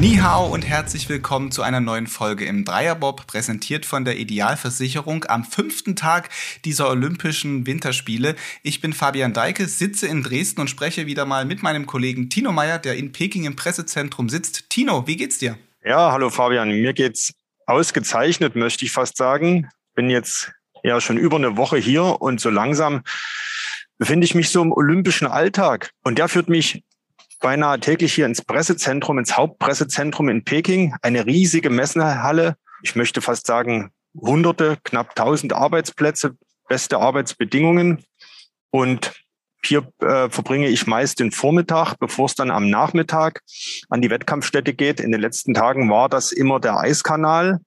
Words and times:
Nihao 0.00 0.46
und 0.46 0.62
herzlich 0.66 1.10
willkommen 1.10 1.52
zu 1.52 1.60
einer 1.60 1.80
neuen 1.80 2.06
Folge 2.06 2.46
im 2.46 2.64
Dreierbob, 2.64 3.26
präsentiert 3.26 3.84
von 3.84 4.06
der 4.06 4.16
Idealversicherung 4.16 5.26
am 5.26 5.44
fünften 5.44 5.94
Tag 5.94 6.30
dieser 6.64 6.88
Olympischen 6.88 7.66
Winterspiele. 7.66 8.34
Ich 8.62 8.80
bin 8.80 8.94
Fabian 8.94 9.34
Deike, 9.34 9.66
sitze 9.66 10.06
in 10.06 10.22
Dresden 10.22 10.62
und 10.62 10.70
spreche 10.70 11.04
wieder 11.04 11.26
mal 11.26 11.44
mit 11.44 11.62
meinem 11.62 11.84
Kollegen 11.84 12.30
Tino 12.30 12.50
Meyer, 12.50 12.78
der 12.78 12.96
in 12.96 13.12
Peking 13.12 13.44
im 13.44 13.56
Pressezentrum 13.56 14.30
sitzt. 14.30 14.70
Tino, 14.70 15.06
wie 15.06 15.16
geht's 15.16 15.36
dir? 15.36 15.58
Ja, 15.84 16.12
hallo 16.12 16.30
Fabian, 16.30 16.70
mir 16.70 16.94
geht's 16.94 17.34
ausgezeichnet, 17.66 18.56
möchte 18.56 18.86
ich 18.86 18.92
fast 18.92 19.18
sagen. 19.18 19.68
Bin 19.94 20.08
jetzt 20.08 20.50
ja 20.82 20.98
schon 21.02 21.18
über 21.18 21.36
eine 21.36 21.58
Woche 21.58 21.76
hier 21.76 22.22
und 22.22 22.40
so 22.40 22.48
langsam 22.48 23.02
befinde 23.98 24.24
ich 24.24 24.34
mich 24.34 24.48
so 24.48 24.62
im 24.62 24.72
olympischen 24.72 25.26
Alltag. 25.26 25.90
Und 26.02 26.16
der 26.16 26.28
führt 26.28 26.48
mich 26.48 26.82
beinahe 27.40 27.80
täglich 27.80 28.14
hier 28.14 28.26
ins 28.26 28.42
Pressezentrum, 28.42 29.18
ins 29.18 29.36
Hauptpressezentrum 29.36 30.28
in 30.28 30.44
Peking. 30.44 30.94
Eine 31.02 31.26
riesige 31.26 31.70
Messenhalle. 31.70 32.56
Ich 32.82 32.94
möchte 32.96 33.20
fast 33.20 33.46
sagen, 33.46 33.90
hunderte, 34.14 34.78
knapp 34.84 35.14
tausend 35.14 35.52
Arbeitsplätze, 35.52 36.36
beste 36.68 36.98
Arbeitsbedingungen. 36.98 38.04
Und 38.70 39.12
hier 39.62 39.86
äh, 40.00 40.30
verbringe 40.30 40.68
ich 40.68 40.86
meist 40.86 41.20
den 41.20 41.32
Vormittag, 41.32 41.96
bevor 41.96 42.26
es 42.26 42.34
dann 42.34 42.50
am 42.50 42.70
Nachmittag 42.70 43.42
an 43.88 44.00
die 44.00 44.10
Wettkampfstätte 44.10 44.72
geht. 44.72 45.00
In 45.00 45.12
den 45.12 45.20
letzten 45.20 45.54
Tagen 45.54 45.90
war 45.90 46.08
das 46.08 46.32
immer 46.32 46.60
der 46.60 46.78
Eiskanal. 46.78 47.60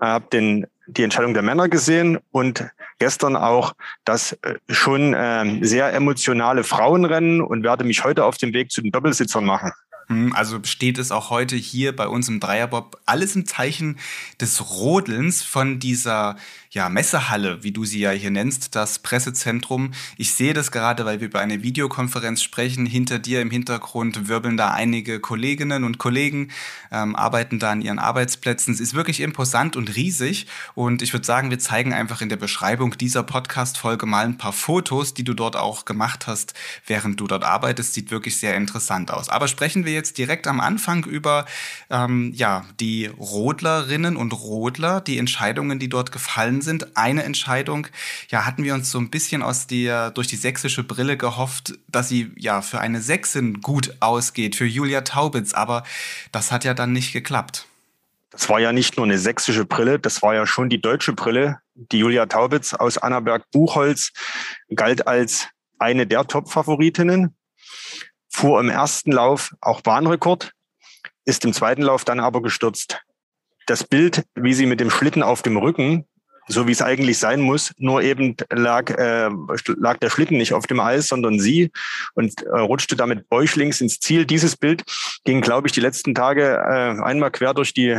Ich 0.00 0.06
habe 0.06 0.26
den 0.32 0.66
die 0.86 1.02
Entscheidung 1.02 1.34
der 1.34 1.42
Männer 1.42 1.68
gesehen 1.68 2.18
und 2.30 2.68
gestern 2.98 3.36
auch 3.36 3.74
das 4.04 4.32
äh, 4.42 4.54
schon 4.68 5.14
äh, 5.14 5.64
sehr 5.64 5.92
emotionale 5.92 6.64
Frauenrennen 6.64 7.40
und 7.40 7.62
werde 7.62 7.84
mich 7.84 8.04
heute 8.04 8.24
auf 8.24 8.36
den 8.36 8.52
Weg 8.52 8.70
zu 8.70 8.82
den 8.82 8.92
Doppelsitzern 8.92 9.44
machen. 9.44 9.72
Hm, 10.08 10.32
also 10.34 10.60
steht 10.64 10.98
es 10.98 11.10
auch 11.10 11.30
heute 11.30 11.56
hier 11.56 11.94
bei 11.94 12.08
uns 12.08 12.28
im 12.28 12.40
Dreierbob 12.40 13.00
alles 13.06 13.36
im 13.36 13.46
Zeichen 13.46 13.98
des 14.40 14.70
Rodelns 14.70 15.42
von 15.42 15.78
dieser 15.78 16.36
ja, 16.74 16.88
Messehalle, 16.88 17.62
wie 17.62 17.70
du 17.70 17.84
sie 17.84 18.00
ja 18.00 18.10
hier 18.10 18.32
nennst, 18.32 18.74
das 18.74 18.98
Pressezentrum. 18.98 19.92
Ich 20.16 20.34
sehe 20.34 20.54
das 20.54 20.72
gerade, 20.72 21.04
weil 21.04 21.20
wir 21.20 21.28
über 21.28 21.38
eine 21.38 21.62
Videokonferenz 21.62 22.42
sprechen. 22.42 22.84
Hinter 22.84 23.20
dir 23.20 23.40
im 23.40 23.50
Hintergrund 23.50 24.26
wirbeln 24.28 24.56
da 24.56 24.72
einige 24.72 25.20
Kolleginnen 25.20 25.84
und 25.84 25.98
Kollegen, 25.98 26.50
ähm, 26.90 27.14
arbeiten 27.14 27.60
da 27.60 27.70
an 27.70 27.80
ihren 27.80 28.00
Arbeitsplätzen. 28.00 28.74
Es 28.74 28.80
ist 28.80 28.94
wirklich 28.94 29.20
imposant 29.20 29.76
und 29.76 29.94
riesig. 29.94 30.48
Und 30.74 31.00
ich 31.00 31.12
würde 31.12 31.24
sagen, 31.24 31.50
wir 31.50 31.60
zeigen 31.60 31.92
einfach 31.92 32.20
in 32.20 32.28
der 32.28 32.36
Beschreibung 32.36 32.98
dieser 32.98 33.22
Podcast-Folge 33.22 34.06
mal 34.06 34.24
ein 34.24 34.38
paar 34.38 34.52
Fotos, 34.52 35.14
die 35.14 35.24
du 35.24 35.34
dort 35.34 35.54
auch 35.54 35.84
gemacht 35.84 36.26
hast, 36.26 36.54
während 36.86 37.20
du 37.20 37.28
dort 37.28 37.44
arbeitest. 37.44 37.94
Sieht 37.94 38.10
wirklich 38.10 38.36
sehr 38.36 38.56
interessant 38.56 39.12
aus. 39.12 39.28
Aber 39.28 39.46
sprechen 39.46 39.84
wir 39.84 39.93
jetzt 39.94 40.18
direkt 40.18 40.46
am 40.46 40.60
Anfang 40.60 41.04
über 41.04 41.46
ähm, 41.90 42.32
ja, 42.34 42.64
die 42.80 43.06
Rodlerinnen 43.06 44.16
und 44.16 44.32
Rodler, 44.32 45.00
die 45.00 45.18
Entscheidungen, 45.18 45.78
die 45.78 45.88
dort 45.88 46.12
gefallen 46.12 46.60
sind. 46.60 46.96
Eine 46.96 47.22
Entscheidung, 47.22 47.86
ja, 48.28 48.44
hatten 48.44 48.64
wir 48.64 48.74
uns 48.74 48.90
so 48.90 48.98
ein 48.98 49.10
bisschen 49.10 49.42
aus 49.42 49.66
der, 49.66 50.10
durch 50.10 50.26
die 50.26 50.36
sächsische 50.36 50.84
Brille 50.84 51.16
gehofft, 51.16 51.78
dass 51.88 52.08
sie 52.08 52.32
ja 52.36 52.60
für 52.60 52.80
eine 52.80 53.00
Sächsin 53.00 53.60
gut 53.60 53.96
ausgeht, 54.00 54.56
für 54.56 54.66
Julia 54.66 55.00
Taubitz, 55.00 55.54
aber 55.54 55.84
das 56.32 56.52
hat 56.52 56.64
ja 56.64 56.74
dann 56.74 56.92
nicht 56.92 57.12
geklappt. 57.12 57.66
Das 58.30 58.48
war 58.48 58.58
ja 58.58 58.72
nicht 58.72 58.96
nur 58.96 59.06
eine 59.06 59.18
sächsische 59.18 59.64
Brille, 59.64 60.00
das 60.00 60.20
war 60.20 60.34
ja 60.34 60.44
schon 60.44 60.68
die 60.68 60.80
deutsche 60.80 61.12
Brille. 61.12 61.60
Die 61.76 61.98
Julia 61.98 62.26
Taubitz 62.26 62.74
aus 62.74 62.98
Annaberg-Buchholz 62.98 64.10
galt 64.74 65.06
als 65.06 65.48
eine 65.78 66.06
der 66.06 66.26
Top-Favoritinnen, 66.26 67.34
fuhr 68.34 68.60
im 68.60 68.68
ersten 68.68 69.12
Lauf 69.12 69.54
auch 69.60 69.80
Bahnrekord, 69.80 70.52
ist 71.24 71.44
im 71.44 71.52
zweiten 71.52 71.82
Lauf 71.82 72.04
dann 72.04 72.18
aber 72.18 72.42
gestürzt. 72.42 73.00
Das 73.66 73.84
Bild, 73.84 74.24
wie 74.34 74.54
sie 74.54 74.66
mit 74.66 74.80
dem 74.80 74.90
Schlitten 74.90 75.22
auf 75.22 75.42
dem 75.42 75.56
Rücken 75.56 76.04
so 76.46 76.66
wie 76.66 76.72
es 76.72 76.82
eigentlich 76.82 77.18
sein 77.18 77.40
muss. 77.40 77.72
Nur 77.78 78.02
eben 78.02 78.36
lag, 78.50 78.90
äh, 78.90 79.30
lag 79.76 79.98
der 79.98 80.10
Schlitten 80.10 80.36
nicht 80.36 80.52
auf 80.52 80.66
dem 80.66 80.80
Eis, 80.80 81.08
sondern 81.08 81.40
sie 81.40 81.70
und 82.14 82.42
äh, 82.42 82.58
rutschte 82.58 82.96
damit 82.96 83.28
bäuchlings 83.28 83.80
ins 83.80 83.98
Ziel. 84.00 84.26
Dieses 84.26 84.56
Bild 84.56 84.84
ging, 85.24 85.40
glaube 85.40 85.68
ich, 85.68 85.72
die 85.72 85.80
letzten 85.80 86.14
Tage 86.14 86.42
äh, 86.42 87.02
einmal 87.02 87.30
quer 87.30 87.54
durch 87.54 87.72
die 87.72 87.98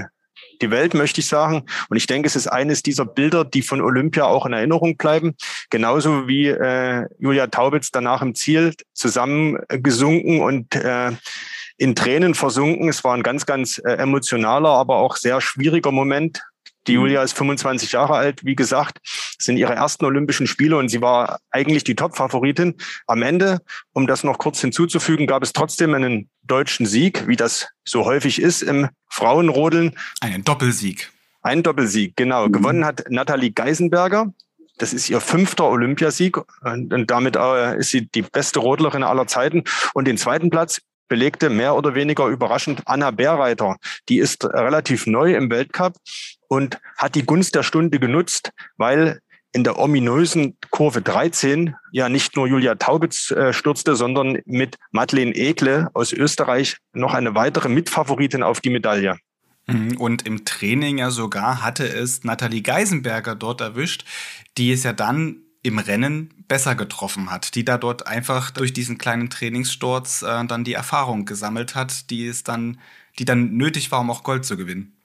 die 0.62 0.72
Welt, 0.72 0.94
möchte 0.94 1.22
ich 1.22 1.28
sagen. 1.28 1.64
Und 1.90 1.98
ich 1.98 2.08
denke, 2.08 2.28
es 2.28 2.36
ist 2.36 2.48
eines 2.48 2.84
dieser 2.84 3.06
Bilder, 3.06 3.46
die 3.46 3.62
von 3.62 3.82
Olympia 3.82 4.26
auch 4.26 4.46
in 4.46 4.54
Erinnerung 4.54 4.98
bleiben. 4.98 5.36
Genauso 5.70 6.28
wie 6.28 6.48
äh, 6.48 7.08
Julia 7.20 7.48
Taubitz 7.48 7.92
danach 7.92 8.22
im 8.22 8.36
Ziel 8.36 8.74
zusammengesunken 8.94 10.42
und 10.42 10.76
äh, 10.76 11.12
in 11.78 11.96
Tränen 11.96 12.36
versunken. 12.36 12.90
Es 12.90 13.04
war 13.04 13.16
ein 13.16 13.24
ganz, 13.24 13.46
ganz 13.46 13.80
äh, 13.80 13.94
emotionaler, 13.94 14.70
aber 14.70 14.98
auch 14.98 15.18
sehr 15.18 15.42
schwieriger 15.42 15.92
Moment 15.92 16.42
die 16.88 16.94
mhm. 16.94 17.04
Julia 17.04 17.24
ist 17.24 17.34
25 17.34 17.92
Jahre 17.92 18.14
alt, 18.14 18.46
wie 18.46 18.56
gesagt, 18.56 19.00
sind 19.38 19.58
ihre 19.58 19.74
ersten 19.74 20.06
Olympischen 20.06 20.48
Spiele 20.48 20.78
und 20.78 20.90
sie 20.90 21.02
war 21.02 21.40
eigentlich 21.52 21.84
die 21.84 21.96
Top-Favoritin. 21.96 22.76
Am 23.08 23.22
Ende, 23.22 23.60
um 23.94 24.08
das 24.08 24.24
noch 24.24 24.38
kurz 24.38 24.62
hinzuzufügen, 24.62 25.28
gab 25.28 25.44
es 25.44 25.54
trotzdem 25.54 25.94
einen 25.94 26.30
deutschen 26.44 26.86
Sieg, 26.86 27.28
wie 27.28 27.36
das 27.36 27.68
so 27.84 28.06
häufig 28.06 28.42
ist 28.42 28.62
im 28.62 28.90
Frauenrodeln. 29.10 29.96
Einen 30.22 30.44
Doppelsieg. 30.44 31.12
Ein 31.42 31.64
Doppelsieg, 31.64 32.16
genau. 32.16 32.48
Mhm. 32.48 32.52
Gewonnen 32.52 32.86
hat 32.86 33.06
Nathalie 33.10 33.52
Geisenberger. 33.52 34.34
Das 34.78 34.94
ist 34.94 35.10
ihr 35.10 35.22
fünfter 35.22 35.70
Olympiasieg 35.70 36.38
und 36.62 37.08
damit 37.08 37.38
äh, 37.38 37.78
ist 37.78 37.92
sie 37.92 38.08
die 38.08 38.24
beste 38.24 38.60
Rodlerin 38.60 39.04
aller 39.04 39.26
Zeiten. 39.26 39.64
Und 39.94 40.06
den 40.06 40.18
zweiten 40.18 40.50
Platz 40.50 40.82
belegte 41.08 41.50
mehr 41.50 41.76
oder 41.76 41.96
weniger 41.96 42.28
überraschend 42.28 42.82
Anna 42.86 43.12
Bärreiter. 43.12 43.78
Die 44.10 44.18
ist 44.18 44.46
relativ 44.46 45.08
neu 45.08 45.36
im 45.36 45.50
Weltcup 45.50 45.96
und 46.48 46.80
hat 46.98 47.16
die 47.16 47.26
Gunst 47.26 47.56
der 47.56 47.64
Stunde 47.64 48.00
genutzt, 48.00 48.52
weil 48.78 49.20
in 49.56 49.64
der 49.64 49.80
ominösen 49.80 50.58
Kurve 50.70 51.02
13 51.02 51.76
ja 51.94 52.10
nicht 52.10 52.36
nur 52.36 52.46
Julia 52.46 52.76
Taubitz 52.76 53.32
äh, 53.32 53.54
stürzte, 53.54 53.96
sondern 53.96 54.40
mit 54.46 54.76
Madeleine 54.92 55.34
Ekle 55.34 55.90
aus 55.94 56.12
Österreich 56.12 56.78
noch 56.92 57.14
eine 57.14 57.36
weitere 57.36 57.70
Mitfavoritin 57.70 58.44
auf 58.44 58.60
die 58.60 58.70
Medaille. 58.70 59.16
Mhm, 59.68 59.96
und 59.98 60.28
im 60.28 60.44
Training 60.44 60.98
ja 60.98 61.10
sogar 61.10 61.64
hatte 61.64 61.88
es 61.88 62.26
Nathalie 62.26 62.62
Geisenberger 62.62 63.36
dort 63.36 63.62
erwischt, 63.62 64.04
die 64.58 64.74
es 64.74 64.84
ja 64.84 64.92
dann 64.92 65.45
im 65.66 65.80
Rennen 65.80 66.30
besser 66.48 66.76
getroffen 66.76 67.32
hat, 67.32 67.56
die 67.56 67.66
da 67.66 67.80
dort 67.80 68.06
einfach 68.06 68.52
durch 68.52 68.72
diesen 68.72 69.00
kleinen 69.00 69.32
Trainingssturz 69.32 70.22
äh, 70.22 70.46
dann 70.46 70.64
die 70.64 70.74
Erfahrung 70.74 71.26
gesammelt 71.26 71.74
hat, 71.74 72.12
die 72.12 72.28
es 72.28 72.44
dann, 72.44 72.80
die 73.18 73.26
dann 73.26 73.58
nötig 73.58 73.92
war, 73.92 74.02
um 74.02 74.12
auch 74.12 74.24
Gold 74.24 74.46
zu 74.46 74.58
gewinnen. 74.58 74.96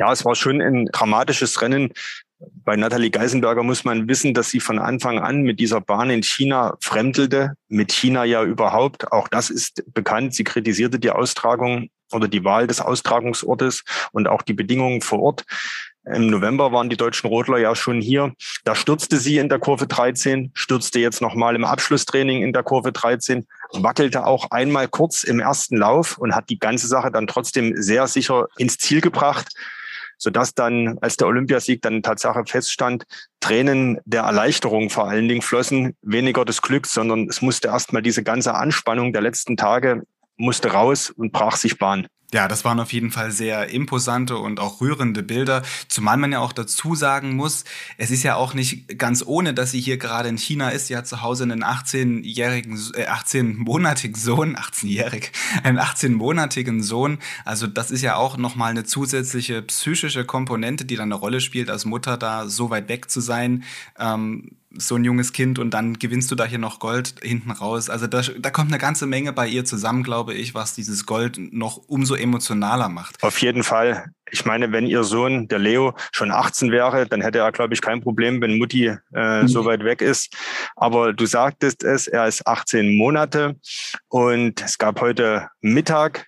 Ja, 0.00 0.10
es 0.10 0.24
war 0.24 0.34
schon 0.34 0.60
ein 0.60 0.86
dramatisches 0.86 1.62
Rennen. 1.62 1.92
Bei 2.38 2.74
Nathalie 2.74 3.10
Geisenberger 3.10 3.62
muss 3.62 3.84
man 3.84 4.08
wissen, 4.08 4.34
dass 4.34 4.50
sie 4.50 4.58
von 4.58 4.80
Anfang 4.80 5.20
an 5.20 5.42
mit 5.42 5.60
dieser 5.60 5.80
Bahn 5.80 6.10
in 6.10 6.24
China 6.24 6.76
fremdelte, 6.80 7.54
mit 7.68 7.92
China 7.92 8.24
ja 8.24 8.42
überhaupt. 8.42 9.12
Auch 9.12 9.28
das 9.28 9.48
ist 9.48 9.84
bekannt. 9.94 10.34
Sie 10.34 10.44
kritisierte 10.44 10.98
die 10.98 11.10
Austragung 11.10 11.88
oder 12.12 12.26
die 12.26 12.42
Wahl 12.42 12.66
des 12.66 12.80
Austragungsortes 12.80 13.84
und 14.10 14.26
auch 14.26 14.42
die 14.42 14.54
Bedingungen 14.54 15.00
vor 15.02 15.20
Ort. 15.20 15.44
Im 16.06 16.26
November 16.26 16.70
waren 16.72 16.90
die 16.90 16.96
deutschen 16.96 17.28
Rodler 17.28 17.58
ja 17.58 17.74
schon 17.74 18.00
hier. 18.00 18.34
Da 18.64 18.74
stürzte 18.74 19.16
sie 19.16 19.38
in 19.38 19.48
der 19.48 19.58
Kurve 19.58 19.86
13, 19.86 20.50
stürzte 20.54 20.98
jetzt 20.98 21.22
nochmal 21.22 21.54
im 21.54 21.64
Abschlusstraining 21.64 22.42
in 22.42 22.52
der 22.52 22.62
Kurve 22.62 22.92
13, 22.92 23.46
wackelte 23.72 24.26
auch 24.26 24.50
einmal 24.50 24.88
kurz 24.88 25.24
im 25.24 25.40
ersten 25.40 25.78
Lauf 25.78 26.18
und 26.18 26.34
hat 26.34 26.50
die 26.50 26.58
ganze 26.58 26.86
Sache 26.86 27.10
dann 27.10 27.26
trotzdem 27.26 27.74
sehr 27.76 28.06
sicher 28.06 28.48
ins 28.58 28.76
Ziel 28.76 29.00
gebracht 29.00 29.48
sodass 30.16 30.54
dann, 30.54 30.96
als 31.00 31.16
der 31.16 31.26
Olympiasieg 31.26 31.82
dann 31.82 32.02
Tatsache 32.02 32.44
feststand, 32.46 33.04
Tränen 33.40 33.98
der 34.04 34.22
Erleichterung 34.22 34.88
vor 34.88 35.08
allen 35.08 35.28
Dingen 35.28 35.42
flossen, 35.42 35.96
weniger 36.02 36.44
des 36.44 36.62
Glücks, 36.62 36.92
sondern 36.92 37.28
es 37.28 37.42
musste 37.42 37.68
erstmal 37.68 38.00
diese 38.00 38.22
ganze 38.22 38.54
Anspannung 38.54 39.12
der 39.12 39.22
letzten 39.22 39.56
Tage 39.56 40.02
musste 40.36 40.72
raus 40.72 41.10
und 41.10 41.32
brach 41.32 41.56
sich 41.56 41.78
Bahn. 41.78 42.06
Ja, 42.34 42.48
das 42.48 42.64
waren 42.64 42.80
auf 42.80 42.92
jeden 42.92 43.12
Fall 43.12 43.30
sehr 43.30 43.68
imposante 43.68 44.36
und 44.38 44.58
auch 44.58 44.80
rührende 44.80 45.22
Bilder, 45.22 45.62
zumal 45.86 46.16
man 46.16 46.32
ja 46.32 46.40
auch 46.40 46.52
dazu 46.52 46.96
sagen 46.96 47.36
muss, 47.36 47.62
es 47.96 48.10
ist 48.10 48.24
ja 48.24 48.34
auch 48.34 48.54
nicht 48.54 48.98
ganz 48.98 49.22
ohne, 49.24 49.54
dass 49.54 49.70
sie 49.70 49.80
hier 49.80 49.98
gerade 49.98 50.30
in 50.30 50.36
China 50.36 50.70
ist. 50.70 50.88
Sie 50.88 50.96
hat 50.96 51.06
zu 51.06 51.22
Hause 51.22 51.44
einen 51.44 51.62
18-jährigen, 51.62 52.76
äh, 52.94 53.06
18-monatigen 53.06 54.18
Sohn, 54.18 54.56
18-jährig, 54.58 55.30
einen 55.62 55.78
18-monatigen 55.78 56.82
Sohn. 56.82 57.18
Also 57.44 57.68
das 57.68 57.92
ist 57.92 58.02
ja 58.02 58.16
auch 58.16 58.36
nochmal 58.36 58.70
eine 58.70 58.82
zusätzliche 58.82 59.62
psychische 59.62 60.24
Komponente, 60.24 60.84
die 60.84 60.96
dann 60.96 61.12
eine 61.12 61.14
Rolle 61.14 61.40
spielt, 61.40 61.70
als 61.70 61.84
Mutter 61.84 62.16
da 62.16 62.48
so 62.48 62.68
weit 62.68 62.88
weg 62.88 63.12
zu 63.12 63.20
sein. 63.20 63.62
Ähm, 63.96 64.56
so 64.76 64.96
ein 64.96 65.04
junges 65.04 65.32
Kind 65.32 65.58
und 65.58 65.72
dann 65.72 65.98
gewinnst 65.98 66.30
du 66.30 66.34
da 66.34 66.44
hier 66.44 66.58
noch 66.58 66.78
Gold 66.78 67.14
hinten 67.22 67.50
raus. 67.50 67.90
Also 67.90 68.06
da, 68.06 68.22
da 68.22 68.50
kommt 68.50 68.70
eine 68.70 68.78
ganze 68.78 69.06
Menge 69.06 69.32
bei 69.32 69.46
ihr 69.46 69.64
zusammen, 69.64 70.02
glaube 70.02 70.34
ich, 70.34 70.54
was 70.54 70.74
dieses 70.74 71.06
Gold 71.06 71.38
noch 71.38 71.76
umso 71.86 72.14
emotionaler 72.14 72.88
macht. 72.88 73.22
Auf 73.22 73.38
jeden 73.40 73.62
Fall. 73.62 74.06
Ich 74.30 74.44
meine, 74.44 74.72
wenn 74.72 74.86
ihr 74.86 75.04
Sohn, 75.04 75.48
der 75.48 75.58
Leo, 75.58 75.94
schon 76.12 76.32
18 76.32 76.70
wäre, 76.72 77.06
dann 77.06 77.20
hätte 77.20 77.38
er, 77.38 77.52
glaube 77.52 77.74
ich, 77.74 77.80
kein 77.80 78.00
Problem, 78.00 78.40
wenn 78.40 78.58
Mutti 78.58 78.92
äh, 79.14 79.42
mhm. 79.42 79.48
so 79.48 79.64
weit 79.64 79.84
weg 79.84 80.00
ist. 80.00 80.34
Aber 80.76 81.12
du 81.12 81.26
sagtest 81.26 81.84
es, 81.84 82.06
er 82.06 82.26
ist 82.26 82.46
18 82.46 82.96
Monate 82.96 83.56
und 84.08 84.62
es 84.62 84.78
gab 84.78 85.00
heute 85.00 85.48
Mittag 85.60 86.26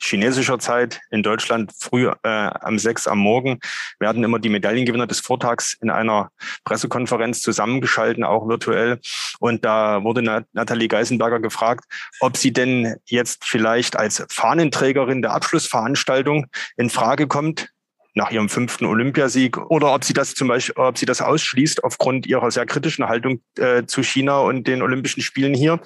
chinesischer 0.00 0.58
Zeit 0.58 1.00
in 1.10 1.22
Deutschland 1.22 1.72
früh 1.78 2.08
äh, 2.08 2.28
am 2.28 2.78
sechs 2.78 3.06
am 3.06 3.18
Morgen 3.18 3.60
werden 3.98 4.24
immer 4.24 4.38
die 4.38 4.48
Medaillengewinner 4.48 5.06
des 5.06 5.20
Vortags 5.20 5.76
in 5.80 5.90
einer 5.90 6.30
Pressekonferenz 6.64 7.42
zusammengeschalten, 7.42 8.24
auch 8.24 8.48
virtuell. 8.48 9.00
Und 9.38 9.64
da 9.64 10.02
wurde 10.02 10.44
Nathalie 10.52 10.88
Geisenberger 10.88 11.40
gefragt, 11.40 11.84
ob 12.20 12.36
sie 12.36 12.52
denn 12.52 12.96
jetzt 13.06 13.44
vielleicht 13.44 13.96
als 13.96 14.24
Fahnenträgerin 14.30 15.22
der 15.22 15.32
Abschlussveranstaltung 15.32 16.46
in 16.76 16.90
Frage 16.90 17.26
kommt 17.26 17.68
nach 18.14 18.30
ihrem 18.30 18.48
fünften 18.48 18.86
Olympiasieg 18.86 19.56
oder 19.56 19.94
ob 19.94 20.04
sie 20.04 20.12
das 20.12 20.34
zum 20.34 20.48
Beispiel, 20.48 20.74
ob 20.76 20.98
sie 20.98 21.06
das 21.06 21.22
ausschließt 21.22 21.84
aufgrund 21.84 22.26
ihrer 22.26 22.50
sehr 22.50 22.66
kritischen 22.66 23.08
Haltung 23.08 23.40
äh, 23.56 23.84
zu 23.86 24.02
China 24.02 24.40
und 24.40 24.66
den 24.66 24.82
Olympischen 24.82 25.22
Spielen 25.22 25.54
hier. 25.54 25.80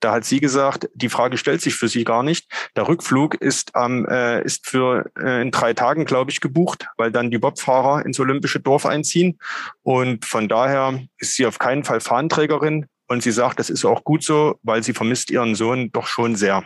Da 0.00 0.12
hat 0.12 0.24
sie 0.24 0.40
gesagt, 0.40 0.88
die 0.94 1.08
Frage 1.08 1.36
stellt 1.36 1.60
sich 1.60 1.74
für 1.74 1.88
sie 1.88 2.04
gar 2.04 2.22
nicht. 2.22 2.50
Der 2.74 2.88
Rückflug 2.88 3.34
ist, 3.34 3.72
ähm, 3.76 4.06
äh, 4.08 4.42
ist 4.42 4.66
für 4.66 5.10
äh, 5.18 5.42
in 5.42 5.50
drei 5.50 5.74
Tagen, 5.74 6.06
glaube 6.06 6.30
ich, 6.30 6.40
gebucht, 6.40 6.88
weil 6.96 7.12
dann 7.12 7.30
die 7.30 7.38
Bobfahrer 7.38 8.04
ins 8.04 8.18
Olympische 8.18 8.60
Dorf 8.60 8.86
einziehen. 8.86 9.38
Und 9.82 10.24
von 10.24 10.48
daher 10.48 11.00
ist 11.18 11.34
sie 11.34 11.46
auf 11.46 11.58
keinen 11.58 11.84
Fall 11.84 12.00
Fahnenträgerin. 12.00 12.86
Und 13.06 13.22
sie 13.22 13.32
sagt, 13.32 13.58
das 13.58 13.70
ist 13.70 13.84
auch 13.84 14.04
gut 14.04 14.22
so, 14.22 14.58
weil 14.62 14.82
sie 14.82 14.94
vermisst 14.94 15.30
ihren 15.30 15.54
Sohn 15.54 15.90
doch 15.92 16.06
schon 16.06 16.36
sehr. 16.36 16.64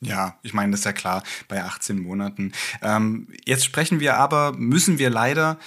Ja, 0.00 0.38
ich 0.42 0.54
meine, 0.54 0.70
das 0.70 0.80
ist 0.80 0.86
ja 0.86 0.92
klar 0.92 1.22
bei 1.48 1.62
18 1.62 1.98
Monaten. 1.98 2.52
Ähm, 2.82 3.28
jetzt 3.44 3.64
sprechen 3.64 3.98
wir 3.98 4.16
aber, 4.16 4.52
müssen 4.52 4.98
wir 4.98 5.10
leider 5.10 5.58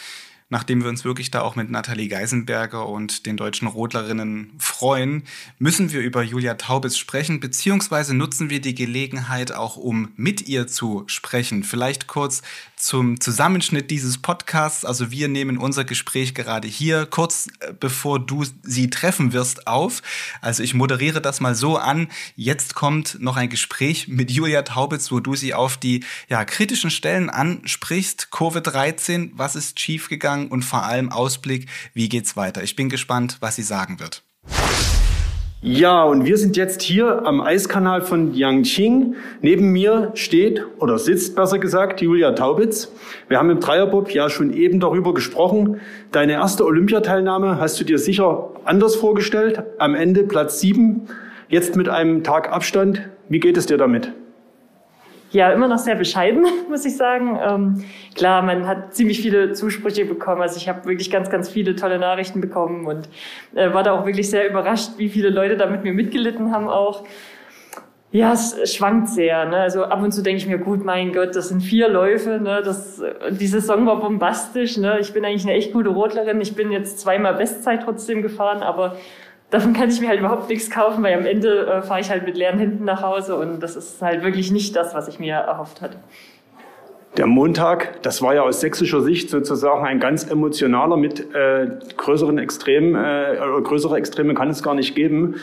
nachdem 0.51 0.83
wir 0.83 0.89
uns 0.89 1.05
wirklich 1.05 1.31
da 1.31 1.41
auch 1.41 1.55
mit 1.55 1.71
Nathalie 1.71 2.09
Geisenberger 2.09 2.87
und 2.87 3.25
den 3.25 3.37
deutschen 3.37 3.69
Rodlerinnen 3.69 4.51
freuen, 4.59 5.23
müssen 5.59 5.93
wir 5.93 6.01
über 6.01 6.21
Julia 6.23 6.55
Taubitz 6.55 6.97
sprechen, 6.97 7.39
beziehungsweise 7.39 8.13
nutzen 8.13 8.49
wir 8.49 8.59
die 8.59 8.75
Gelegenheit 8.75 9.53
auch, 9.53 9.77
um 9.77 10.11
mit 10.17 10.49
ihr 10.49 10.67
zu 10.67 11.03
sprechen. 11.07 11.63
Vielleicht 11.63 12.07
kurz 12.07 12.41
zum 12.75 13.21
Zusammenschnitt 13.21 13.91
dieses 13.91 14.17
Podcasts. 14.17 14.83
Also 14.83 15.09
wir 15.09 15.29
nehmen 15.29 15.57
unser 15.57 15.85
Gespräch 15.85 16.35
gerade 16.35 16.67
hier 16.67 17.05
kurz 17.05 17.47
äh, 17.61 17.73
bevor 17.79 18.19
du 18.19 18.43
sie 18.61 18.89
treffen 18.89 19.31
wirst 19.31 19.67
auf. 19.67 20.01
Also 20.41 20.63
ich 20.63 20.73
moderiere 20.73 21.21
das 21.21 21.39
mal 21.39 21.55
so 21.55 21.77
an. 21.77 22.09
Jetzt 22.35 22.75
kommt 22.75 23.21
noch 23.21 23.37
ein 23.37 23.49
Gespräch 23.49 24.09
mit 24.09 24.29
Julia 24.31 24.63
Taubitz, 24.63 25.11
wo 25.13 25.21
du 25.21 25.35
sie 25.35 25.53
auf 25.53 25.77
die 25.77 26.03
ja, 26.27 26.43
kritischen 26.43 26.91
Stellen 26.91 27.29
ansprichst. 27.29 28.27
Covid-13, 28.31 29.31
was 29.35 29.55
ist 29.55 29.79
schiefgegangen 29.79 30.40
und 30.47 30.63
vor 30.63 30.83
allem 30.83 31.11
Ausblick, 31.11 31.67
wie 31.93 32.09
geht's 32.09 32.35
weiter. 32.35 32.63
Ich 32.63 32.75
bin 32.75 32.89
gespannt, 32.89 33.37
was 33.39 33.55
sie 33.55 33.63
sagen 33.63 33.99
wird. 33.99 34.23
Ja, 35.63 36.03
und 36.05 36.25
wir 36.25 36.37
sind 36.37 36.57
jetzt 36.57 36.81
hier 36.81 37.23
am 37.23 37.39
Eiskanal 37.39 38.01
von 38.01 38.33
Yangqing. 38.33 39.13
Neben 39.41 39.71
mir 39.71 40.11
steht 40.15 40.65
oder 40.79 40.97
sitzt 40.97 41.35
besser 41.35 41.59
gesagt 41.59 42.01
Julia 42.01 42.31
Taubitz. 42.31 42.91
Wir 43.27 43.37
haben 43.37 43.51
im 43.51 43.59
Dreierbob 43.59 44.09
ja 44.09 44.31
schon 44.31 44.53
eben 44.53 44.79
darüber 44.79 45.13
gesprochen. 45.13 45.79
Deine 46.11 46.33
erste 46.33 46.65
Olympiateilnahme 46.65 47.59
hast 47.59 47.79
du 47.79 47.83
dir 47.83 47.99
sicher 47.99 48.49
anders 48.65 48.95
vorgestellt. 48.95 49.61
Am 49.77 49.93
Ende 49.93 50.23
Platz 50.23 50.59
sieben, 50.59 51.01
jetzt 51.47 51.75
mit 51.75 51.87
einem 51.89 52.23
Tag 52.23 52.51
Abstand. 52.51 53.07
Wie 53.29 53.39
geht 53.39 53.55
es 53.55 53.67
dir 53.67 53.77
damit? 53.77 54.11
Ja 55.31 55.51
immer 55.51 55.67
noch 55.67 55.77
sehr 55.77 55.95
bescheiden, 55.95 56.45
muss 56.69 56.85
ich 56.85 56.95
sagen. 56.95 57.39
Ähm, 57.41 57.83
klar, 58.15 58.41
man 58.41 58.67
hat 58.67 58.93
ziemlich 58.93 59.21
viele 59.21 59.53
Zusprüche 59.53 60.05
bekommen. 60.05 60.41
Also 60.41 60.57
ich 60.57 60.69
habe 60.69 60.85
wirklich 60.85 61.09
ganz, 61.09 61.29
ganz 61.29 61.49
viele 61.49 61.75
tolle 61.75 61.99
Nachrichten 61.99 62.41
bekommen 62.41 62.85
und 62.85 63.09
äh, 63.55 63.73
war 63.73 63.83
da 63.83 63.93
auch 63.93 64.05
wirklich 64.05 64.29
sehr 64.29 64.49
überrascht, 64.49 64.91
wie 64.97 65.09
viele 65.09 65.29
Leute 65.29 65.57
da 65.57 65.65
mit 65.65 65.83
mir 65.83 65.93
mitgelitten 65.93 66.51
haben 66.51 66.67
auch. 66.67 67.03
Ja, 68.13 68.33
es 68.33 68.75
schwankt 68.75 69.07
sehr. 69.07 69.45
Ne? 69.45 69.55
Also 69.55 69.85
ab 69.85 70.03
und 70.03 70.11
zu 70.11 70.21
denke 70.21 70.41
ich 70.41 70.47
mir, 70.47 70.57
gut, 70.57 70.83
mein 70.83 71.13
Gott, 71.13 71.33
das 71.33 71.47
sind 71.47 71.61
vier 71.61 71.87
Läufe. 71.87 72.41
Ne? 72.41 72.61
Das, 72.63 73.01
die 73.29 73.47
Saison 73.47 73.85
war 73.85 74.01
bombastisch. 74.01 74.75
Ne? 74.75 74.99
Ich 74.99 75.13
bin 75.13 75.23
eigentlich 75.23 75.45
eine 75.45 75.53
echt 75.53 75.71
gute 75.71 75.89
Rotlerin. 75.89 76.41
Ich 76.41 76.53
bin 76.53 76.73
jetzt 76.73 76.99
zweimal 76.99 77.35
Bestzeit 77.35 77.83
trotzdem 77.83 78.21
gefahren, 78.21 78.63
aber 78.63 78.97
davon 79.51 79.73
kann 79.73 79.89
ich 79.89 80.01
mir 80.01 80.07
halt 80.07 80.19
überhaupt 80.19 80.49
nichts 80.49 80.71
kaufen, 80.71 81.03
weil 81.03 81.13
am 81.13 81.25
Ende 81.25 81.67
äh, 81.67 81.81
fahre 81.83 81.99
ich 82.01 82.09
halt 82.09 82.25
mit 82.25 82.35
leeren 82.35 82.57
Händen 82.57 82.85
nach 82.85 83.03
Hause 83.03 83.35
und 83.35 83.59
das 83.61 83.75
ist 83.75 84.01
halt 84.01 84.23
wirklich 84.23 84.51
nicht 84.51 84.75
das, 84.75 84.95
was 84.95 85.07
ich 85.07 85.19
mir 85.19 85.35
erhofft 85.35 85.81
hatte. 85.81 85.97
Der 87.17 87.27
Montag, 87.27 88.01
das 88.03 88.21
war 88.21 88.33
ja 88.33 88.41
aus 88.43 88.61
sächsischer 88.61 89.01
Sicht 89.01 89.29
sozusagen 89.29 89.85
ein 89.85 89.99
ganz 89.99 90.23
emotionaler 90.23 90.95
mit 90.95 91.35
äh, 91.35 91.67
größeren 91.97 92.37
Extremen, 92.37 92.95
äh, 92.95 93.35
größere 93.61 93.97
Extreme 93.97 94.33
kann 94.33 94.49
es 94.49 94.63
gar 94.63 94.73
nicht 94.73 94.95
geben. 94.95 95.35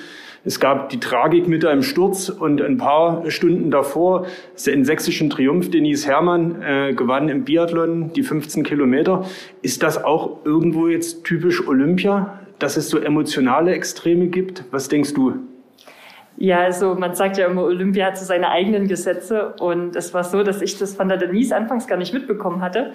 Es 0.45 0.61
gab 0.61 0.89
die 0.89 0.99
Tragik 0.99 1.47
mit 1.47 1.67
einem 1.67 1.83
Sturz 1.83 2.31
und 2.31 2.63
ein 2.63 2.79
paar 2.79 3.31
Stunden 3.31 3.71
davor 3.71 4.25
den 4.65 4.87
sächsischen 4.87 5.29
Triumph. 5.29 5.71
Denise 5.71 6.07
Herrmann 6.07 6.63
äh, 6.63 6.95
gewann 6.95 7.29
im 7.29 7.45
Biathlon 7.45 8.15
die 8.15 8.23
15 8.23 8.65
Kilometer. 8.65 9.27
Ist 9.61 9.83
das 9.83 10.03
auch 10.03 10.47
irgendwo 10.47 10.89
jetzt 10.89 11.25
typisch 11.25 11.69
Olympia? 11.69 12.39
Dass 12.59 12.77
es 12.77 12.89
so 12.89 12.99
emotionale 12.99 13.73
Extreme 13.73 14.27
gibt. 14.27 14.65
Was 14.71 14.89
denkst 14.89 15.15
du? 15.15 15.35
Ja, 16.37 16.61
also 16.61 16.95
man 16.95 17.15
sagt 17.15 17.37
ja 17.37 17.47
immer, 17.47 17.65
Olympia 17.65 18.07
hat 18.07 18.17
so 18.17 18.25
seine 18.25 18.51
eigenen 18.51 18.87
Gesetze 18.87 19.55
und 19.59 19.97
es 19.97 20.15
war 20.15 20.23
so, 20.23 20.45
dass 20.45 20.63
ich 20.63 20.79
das 20.79 20.95
von 20.95 21.09
der 21.09 21.19
Denise 21.19 21.53
anfangs 21.53 21.89
gar 21.89 21.97
nicht 21.97 22.15
mitbekommen 22.15 22.63
hatte. 22.63 22.93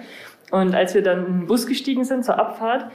Und 0.50 0.74
als 0.74 0.94
wir 0.94 1.02
dann 1.02 1.26
in 1.26 1.38
den 1.40 1.46
Bus 1.46 1.66
gestiegen 1.66 2.04
sind 2.04 2.24
zur 2.24 2.38
Abfahrt, 2.38 2.90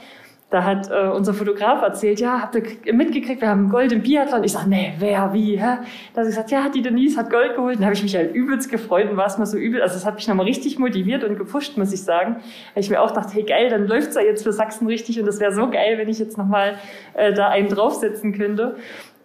da 0.50 0.64
hat 0.64 0.90
äh, 0.90 1.10
unser 1.10 1.36
Fotograf 1.36 1.84
erzählt, 1.84 2.20
ja, 2.20 2.42
habt 2.42 2.56
ihr 2.56 2.94
mitgekriegt, 2.94 3.42
wir 3.42 3.50
haben 3.50 3.70
Gold 3.70 3.92
im 3.92 4.02
Biathlon. 4.02 4.44
Ich 4.44 4.54
sag, 4.54 4.66
nee, 4.66 4.94
wer, 4.98 5.32
wie, 5.32 5.58
hä? 5.58 5.78
Da 6.14 6.22
hat 6.22 6.26
sie 6.26 6.32
gesagt, 6.32 6.50
ja, 6.50 6.70
die 6.70 6.82
Denise 6.82 7.18
hat 7.18 7.30
Gold 7.30 7.56
geholt. 7.56 7.78
Dann 7.78 7.86
habe 7.86 7.94
ich 7.94 8.02
mich 8.02 8.16
halt 8.16 8.34
übelst 8.34 8.72
gefreut 8.72 9.10
und 9.12 9.18
war 9.18 9.28
es 9.28 9.38
mal 9.38 9.46
so 9.46 9.58
übel. 9.58 9.82
Also 9.82 9.94
das 9.94 10.06
hat 10.06 10.16
mich 10.16 10.28
nochmal 10.28 10.48
richtig 10.48 10.80
motiviert 10.80 11.24
und 11.24 11.38
gepusht, 11.38 11.78
muss 11.78 11.94
ich 11.94 12.02
sagen. 12.02 12.38
Weil 12.74 12.84
ich 12.84 12.90
mir 12.90 13.00
auch 13.00 13.12
dachte, 13.12 13.34
hey 13.34 13.44
geil, 13.44 13.70
dann 13.70 13.88
läuft's 13.88 14.16
ja 14.16 14.22
jetzt 14.22 14.44
für 14.44 14.52
Sachsen 14.52 14.88
richtig 14.88 15.20
und 15.20 15.28
das 15.28 15.40
wäre 15.40 15.54
so 15.54 15.70
geil, 15.70 16.00
wenn 16.00 16.10
ich 16.10 16.18
jetzt 16.18 16.38
nochmal 16.38 16.80
äh, 17.14 17.32
da 17.32 17.50
einen 17.50 17.70
draufsetzen 17.70 18.34
könnte. 18.34 18.76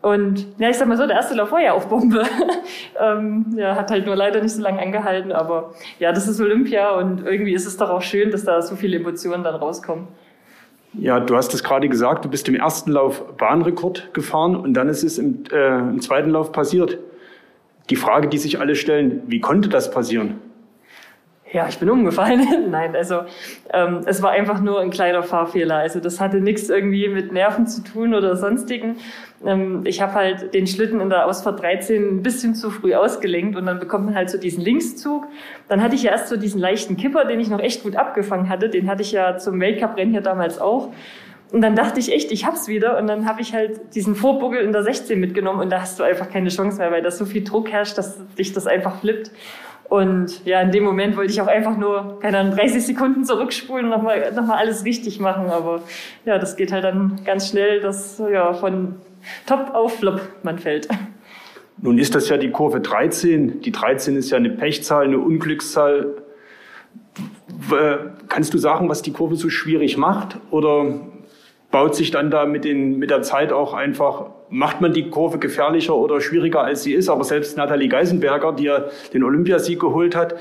Und 0.03 0.47
ja, 0.59 0.69
ich 0.69 0.77
sag 0.77 0.87
mal 0.87 0.99
so, 0.99 1.07
der 1.07 1.17
erste 1.17 1.35
Lauf 1.35 1.51
war 1.53 1.63
ja 1.63 1.73
auf 1.73 1.89
Bombe. 1.89 2.25
ähm, 3.01 3.47
ja, 3.57 3.75
hat 3.77 3.91
halt 3.91 4.05
nur 4.05 4.15
leider 4.15 4.43
nicht 4.43 4.53
so 4.53 4.61
lange 4.61 4.83
angehalten, 4.83 5.33
aber 5.33 5.73
ja, 5.99 6.13
das 6.13 6.29
ist 6.29 6.39
Olympia 6.43 6.91
und 6.91 7.25
irgendwie 7.25 7.55
ist 7.55 7.65
es 7.65 7.79
doch 7.79 7.89
auch 7.89 8.03
schön, 8.03 8.31
dass 8.31 8.45
da 8.45 8.61
so 8.61 8.77
viele 8.77 8.99
Emotionen 8.99 9.43
dann 9.43 9.55
rauskommen. 9.55 10.09
Ja, 10.99 11.19
du 11.21 11.37
hast 11.37 11.53
es 11.55 11.65
gerade 11.65 11.89
gesagt, 11.89 12.25
du 12.25 12.29
bist 12.29 12.49
im 12.49 12.55
ersten 12.55 12.93
Lauf 12.93 13.37
Bahnrekord 13.37 14.15
gefahren 14.15 14.55
und 14.55 14.75
dann 14.75 14.89
ist 14.89 15.03
es 15.03 15.19
im, 15.19 15.45
äh, 15.53 15.79
im 15.79 16.01
zweiten 16.01 16.31
Lauf 16.31 16.53
passiert. 16.53 16.99
Die 17.91 17.97
Frage, 17.97 18.29
die 18.29 18.39
sich 18.39 18.61
alle 18.61 18.77
stellen, 18.77 19.23
wie 19.27 19.41
konnte 19.41 19.69
das 19.69 19.91
passieren? 19.91 20.37
Ja, 21.55 21.69
ich 21.69 21.79
bin 21.79 21.89
umgefallen. 21.89 22.45
Nein, 22.71 22.97
also 22.97 23.21
ähm, 23.73 24.01
es 24.07 24.21
war 24.23 24.33
einfach 24.33 24.61
nur 24.61 24.81
ein 24.81 24.91
kleiner 24.91 25.23
Fahrfehler. 25.23 25.77
Also 25.77 26.01
das 26.01 26.21
hatte 26.21 26.41
nichts 26.41 26.69
irgendwie 26.69 27.09
mit 27.09 27.31
Nerven 27.31 27.69
zu 27.69 27.85
tun 27.85 28.13
oder 28.13 28.35
sonstigen. 28.35 28.97
Ähm, 29.47 29.83
ich 29.85 30.03
habe 30.03 30.15
halt 30.15 30.53
den 30.53 30.67
Schlitten 30.67 31.01
in 31.01 31.11
der 31.11 31.27
Ausfahrt 31.27 31.63
13 31.63 32.17
ein 32.17 32.23
bisschen 32.25 32.57
zu 32.57 32.71
früh 32.71 32.97
ausgelenkt 32.97 33.57
und 33.57 33.67
dann 33.67 33.79
bekommt 33.79 34.07
man 34.07 34.17
halt 34.17 34.31
so 34.31 34.37
diesen 34.37 34.65
Linkszug. 34.65 35.29
Dann 35.69 35.81
hatte 35.81 35.95
ich 35.95 36.03
ja 36.03 36.11
erst 36.11 36.27
so 36.27 36.37
diesen 36.37 36.61
leichten 36.61 36.97
Kipper, 36.97 37.25
den 37.25 37.39
ich 37.39 37.49
noch 37.49 37.61
echt 37.61 37.85
gut 37.85 37.95
abgefangen 37.95 38.49
hatte. 38.49 38.69
Den 38.69 38.91
hatte 38.91 39.03
ich 39.03 39.13
ja 39.13 39.39
zum 39.39 39.61
Weltcup-Rennen 39.61 40.11
hier 40.11 40.23
damals 40.23 40.61
auch. 40.61 40.89
Und 41.53 41.61
dann 41.61 41.77
dachte 41.77 42.01
ich 42.01 42.13
echt, 42.13 42.33
ich 42.33 42.47
hab's 42.47 42.67
wieder. 42.67 42.99
Und 42.99 43.07
dann 43.07 43.29
habe 43.29 43.43
ich 43.43 43.55
halt 43.55 43.95
diesen 43.95 44.17
Vorbuckel 44.17 44.59
in 44.59 44.73
der 44.73 44.83
16 44.83 45.21
mitgenommen 45.21 45.61
und 45.61 45.71
da 45.71 45.83
hast 45.83 46.01
du 46.01 46.03
einfach 46.03 46.29
keine 46.29 46.49
Chance 46.49 46.79
mehr, 46.79 46.91
weil 46.91 47.03
da 47.03 47.13
so 47.13 47.25
viel 47.25 47.45
Druck 47.45 47.71
herrscht, 47.71 47.97
dass 47.97 48.19
dich 48.35 48.53
das 48.53 48.67
einfach 48.67 48.99
flippt. 48.99 49.31
Und 49.95 50.45
ja, 50.45 50.61
in 50.61 50.73
dem 50.73 50.83
Moment 50.83 51.17
wollte 51.17 51.33
ich 51.33 51.41
auch 51.41 51.47
einfach 51.47 51.77
nur, 51.77 52.19
keine 52.19 52.39
Ahnung, 52.39 52.57
30 52.57 52.85
Sekunden 52.85 53.25
zurückspulen 53.25 53.85
und 53.85 53.91
nochmal 53.93 54.33
noch 54.33 54.45
mal 54.45 54.57
alles 54.57 54.85
richtig 54.85 55.21
machen. 55.21 55.51
Aber 55.51 55.83
ja, 56.25 56.37
das 56.37 56.57
geht 56.57 56.73
halt 56.73 56.83
dann 56.83 57.21
ganz 57.25 57.51
schnell, 57.51 57.81
dass 57.81 58.19
ja 58.19 58.53
von 58.55 58.97
Top 59.47 59.71
auf 59.73 60.01
Flop 60.01 60.21
man 60.43 60.59
fällt. 60.59 60.89
Nun 61.81 61.99
ist 61.99 62.13
das 62.17 62.29
ja 62.29 62.39
die 62.39 62.51
Kurve 62.51 62.81
13. 62.81 63.61
Die 63.61 63.71
13 63.71 64.17
ist 64.17 64.31
ja 64.31 64.37
eine 64.37 64.51
Pechzahl, 64.51 65.05
eine 65.05 65.21
Unglückszahl. 65.21 66.17
Kannst 68.29 68.53
du 68.53 68.59
sagen, 68.59 68.89
was 68.89 69.01
die 69.03 69.13
Kurve 69.13 69.37
so 69.37 69.49
schwierig 69.49 69.97
macht? 69.97 70.39
Oder 70.51 70.87
baut 71.71 71.95
sich 71.95 72.11
dann 72.11 72.33
da 72.33 72.47
mit, 72.47 72.65
den, 72.65 72.99
mit 72.99 73.11
der 73.11 73.23
Zeit 73.23 73.53
auch 73.53 73.75
einfach, 73.75 74.31
macht 74.55 74.81
man 74.81 74.93
die 74.93 75.11
Kurve 75.11 75.41
gefährlicher 75.41 75.97
oder 75.97 76.21
schwieriger, 76.21 76.63
als 76.63 76.85
sie 76.85 76.95
ist. 76.95 77.09
Aber 77.09 77.25
selbst 77.25 77.57
Nathalie 77.57 77.89
Geisenberger, 77.89 78.53
die 78.53 78.65
ja 78.65 78.85
den 79.13 79.25
Olympiasieg 79.25 79.81
geholt 79.81 80.15
hat, 80.15 80.37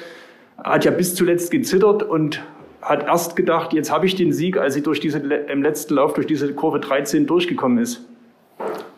hat 0.63 0.85
ja 0.85 0.91
bis 0.91 1.15
zuletzt 1.15 1.49
gezittert 1.49 2.03
und 2.03 2.43
hat 2.79 3.07
erst 3.07 3.35
gedacht, 3.35 3.73
jetzt 3.73 3.91
habe 3.91 4.05
ich 4.05 4.13
den 4.13 4.31
Sieg, 4.31 4.57
als 4.57 4.75
sie 4.75 4.83
durch 4.83 4.99
diese, 4.99 5.17
im 5.17 5.63
letzten 5.63 5.95
Lauf 5.95 6.13
durch 6.13 6.27
diese 6.27 6.53
Kurve 6.53 6.79
13 6.79 7.25
durchgekommen 7.25 7.79
ist? 7.79 8.05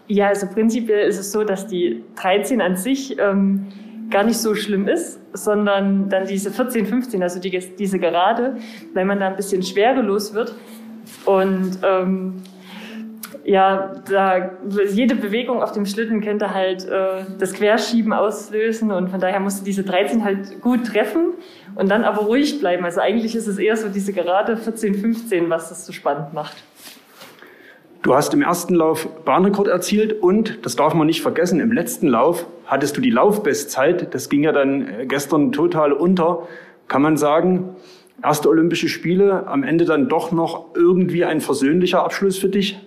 Ja, 0.07 0.27
also 0.27 0.47
prinzipiell 0.47 1.07
ist 1.07 1.17
es 1.17 1.31
so, 1.31 1.45
dass 1.45 1.65
die 1.65 2.03
13 2.17 2.59
an 2.59 2.75
sich 2.75 3.17
ähm, 3.17 3.67
gar 4.09 4.25
nicht 4.25 4.37
so 4.37 4.53
schlimm 4.53 4.89
ist, 4.89 5.21
sondern 5.31 6.09
dann 6.09 6.27
diese 6.27 6.51
14, 6.51 6.87
15, 6.87 7.23
also 7.23 7.39
die, 7.39 7.57
diese 7.79 7.99
Gerade, 7.99 8.57
weil 8.93 9.05
man 9.05 9.21
da 9.21 9.27
ein 9.27 9.37
bisschen 9.37 9.63
schwerelos 9.63 10.33
wird. 10.33 10.55
Und 11.25 11.79
ähm, 11.83 12.41
ja, 13.43 13.93
da, 14.09 14.51
jede 14.91 15.15
Bewegung 15.15 15.61
auf 15.61 15.71
dem 15.71 15.85
Schlitten 15.85 16.21
könnte 16.21 16.53
halt 16.53 16.87
äh, 16.87 17.25
das 17.37 17.53
Querschieben 17.53 18.13
auslösen 18.13 18.91
und 18.91 19.09
von 19.09 19.19
daher 19.19 19.39
musste 19.39 19.63
diese 19.65 19.83
13 19.83 20.23
halt 20.23 20.61
gut 20.61 20.85
treffen 20.87 21.33
und 21.75 21.89
dann 21.89 22.03
aber 22.03 22.23
ruhig 22.23 22.59
bleiben. 22.59 22.85
Also 22.85 23.01
eigentlich 23.01 23.35
ist 23.35 23.47
es 23.47 23.57
eher 23.57 23.77
so 23.77 23.89
diese 23.89 24.13
Gerade 24.13 24.57
14, 24.57 24.95
15, 24.95 25.49
was 25.49 25.69
das 25.69 25.85
so 25.85 25.93
spannend 25.93 26.33
macht. 26.33 26.55
Du 28.01 28.13
hast 28.13 28.33
im 28.35 28.43
ersten 28.43 28.75
Lauf 28.75 29.07
Bahnrekord 29.25 29.67
erzielt 29.67 30.13
und, 30.13 30.63
das 30.63 30.75
darf 30.75 30.93
man 30.93 31.07
nicht 31.07 31.23
vergessen, 31.23 31.59
im 31.59 31.71
letzten 31.71 32.07
Lauf 32.07 32.45
hattest 32.67 32.95
du 32.97 33.01
die 33.01 33.09
Laufbestzeit. 33.09 34.13
Das 34.13 34.29
ging 34.29 34.43
ja 34.43 34.51
dann 34.51 34.87
äh, 34.87 35.05
gestern 35.07 35.51
total 35.51 35.91
unter. 35.91 36.47
Kann 36.87 37.01
man 37.01 37.17
sagen, 37.17 37.75
erste 38.21 38.49
Olympische 38.49 38.89
Spiele, 38.89 39.47
am 39.47 39.63
Ende 39.63 39.85
dann 39.85 40.07
doch 40.07 40.31
noch 40.31 40.75
irgendwie 40.75 41.25
ein 41.25 41.41
versöhnlicher 41.41 42.03
Abschluss 42.03 42.37
für 42.37 42.49
dich? 42.49 42.79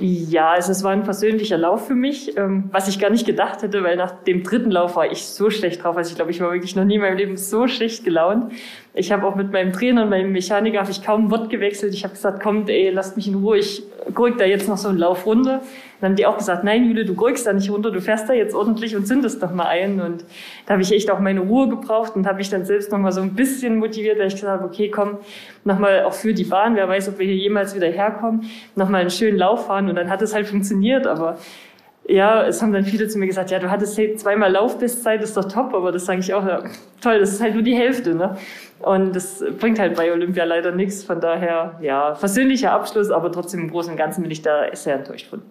Ja, 0.00 0.52
also 0.52 0.72
es 0.72 0.82
war 0.82 0.92
ein 0.92 1.04
persönlicher 1.04 1.58
Lauf 1.58 1.86
für 1.86 1.94
mich, 1.94 2.36
ähm, 2.36 2.64
was 2.72 2.88
ich 2.88 2.98
gar 2.98 3.10
nicht 3.10 3.26
gedacht 3.26 3.62
hätte, 3.62 3.82
weil 3.82 3.96
nach 3.96 4.12
dem 4.24 4.42
dritten 4.42 4.70
Lauf 4.70 4.96
war 4.96 5.10
ich 5.10 5.24
so 5.24 5.50
schlecht 5.50 5.82
drauf. 5.82 5.96
Also 5.96 6.10
ich 6.10 6.16
glaube, 6.16 6.30
ich 6.30 6.40
war 6.40 6.52
wirklich 6.52 6.76
noch 6.76 6.84
nie 6.84 6.96
in 6.96 7.00
meinem 7.00 7.16
Leben 7.16 7.36
so 7.36 7.68
schlecht 7.68 8.04
gelaunt. 8.04 8.52
Ich 8.94 9.10
habe 9.10 9.26
auch 9.26 9.36
mit 9.36 9.52
meinem 9.52 9.72
Trainer 9.72 10.02
und 10.02 10.10
meinem 10.10 10.32
Mechaniker 10.32 10.80
habe 10.80 10.90
ich 10.90 11.02
kaum 11.02 11.24
ein 11.24 11.30
Wort 11.30 11.48
gewechselt. 11.48 11.94
Ich 11.94 12.04
habe 12.04 12.12
gesagt, 12.12 12.42
kommt, 12.42 12.68
ey, 12.68 12.90
lasst 12.90 13.16
mich 13.16 13.26
in 13.26 13.36
Ruhe, 13.36 13.56
ich 13.56 13.82
gurk 14.14 14.36
da 14.36 14.44
jetzt 14.44 14.68
noch 14.68 14.76
so 14.76 14.88
einen 14.88 14.98
Lauf 14.98 15.24
runter. 15.24 15.62
Dann 16.00 16.10
haben 16.10 16.16
die 16.16 16.26
auch 16.26 16.36
gesagt, 16.36 16.62
nein, 16.62 16.84
Jule, 16.84 17.06
du 17.06 17.14
gurkst 17.14 17.46
da 17.46 17.54
nicht 17.54 17.70
runter, 17.70 17.90
du 17.90 18.02
fährst 18.02 18.28
da 18.28 18.34
jetzt 18.34 18.54
ordentlich 18.54 18.94
und 18.94 19.06
zündest 19.06 19.42
doch 19.42 19.54
mal 19.54 19.64
ein. 19.64 19.98
Und 20.02 20.26
da 20.66 20.74
habe 20.74 20.82
ich 20.82 20.92
echt 20.92 21.10
auch 21.10 21.20
meine 21.20 21.40
Ruhe 21.40 21.68
gebraucht 21.68 22.16
und 22.16 22.26
habe 22.26 22.36
mich 22.36 22.50
dann 22.50 22.66
selbst 22.66 22.92
noch 22.92 22.98
mal 22.98 23.12
so 23.12 23.22
ein 23.22 23.34
bisschen 23.34 23.78
motiviert, 23.78 24.18
weil 24.18 24.26
ich 24.26 24.34
gesagt 24.34 24.60
habe, 24.60 24.64
okay, 24.64 24.90
komm, 24.90 25.18
noch 25.64 25.78
mal 25.78 26.04
auch 26.04 26.12
für 26.12 26.34
die 26.34 26.44
Bahn, 26.44 26.76
wer 26.76 26.86
weiß, 26.86 27.08
ob 27.08 27.18
wir 27.18 27.24
hier 27.24 27.36
jemals 27.36 27.74
wieder 27.74 27.88
herkommen, 27.88 28.50
noch 28.74 28.90
mal 28.90 29.00
einen 29.00 29.10
schönen 29.10 29.38
Lauf 29.38 29.68
fahren. 29.68 29.88
Und 29.88 29.94
dann 29.94 30.10
hat 30.10 30.20
es 30.20 30.34
halt 30.34 30.46
funktioniert, 30.46 31.06
aber 31.06 31.38
ja, 32.08 32.46
es 32.46 32.60
haben 32.60 32.72
dann 32.72 32.84
viele 32.84 33.06
zu 33.06 33.18
mir 33.18 33.26
gesagt, 33.26 33.50
ja, 33.50 33.58
du 33.58 33.70
hattest 33.70 34.00
zweimal 34.18 34.50
Laufbestzeit, 34.50 35.22
ist 35.22 35.36
doch 35.36 35.44
top, 35.44 35.72
aber 35.74 35.92
das 35.92 36.04
sage 36.04 36.20
ich 36.20 36.34
auch, 36.34 36.44
ja, 36.44 36.62
toll, 37.00 37.20
das 37.20 37.32
ist 37.32 37.40
halt 37.40 37.54
nur 37.54 37.62
die 37.62 37.76
Hälfte, 37.76 38.14
ne? 38.14 38.36
Und 38.80 39.14
das 39.14 39.44
bringt 39.60 39.78
halt 39.78 39.94
bei 39.94 40.12
Olympia 40.12 40.44
leider 40.44 40.72
nichts. 40.72 41.04
Von 41.04 41.20
daher, 41.20 41.78
ja, 41.80 42.16
versöhnlicher 42.16 42.72
Abschluss, 42.72 43.10
aber 43.10 43.30
trotzdem 43.30 43.60
im 43.60 43.70
Großen 43.70 43.92
und 43.92 43.96
Ganzen 43.96 44.22
bin 44.22 44.30
ich 44.32 44.42
da 44.42 44.64
sehr 44.74 44.96
enttäuscht 44.96 45.28
von. 45.30 45.42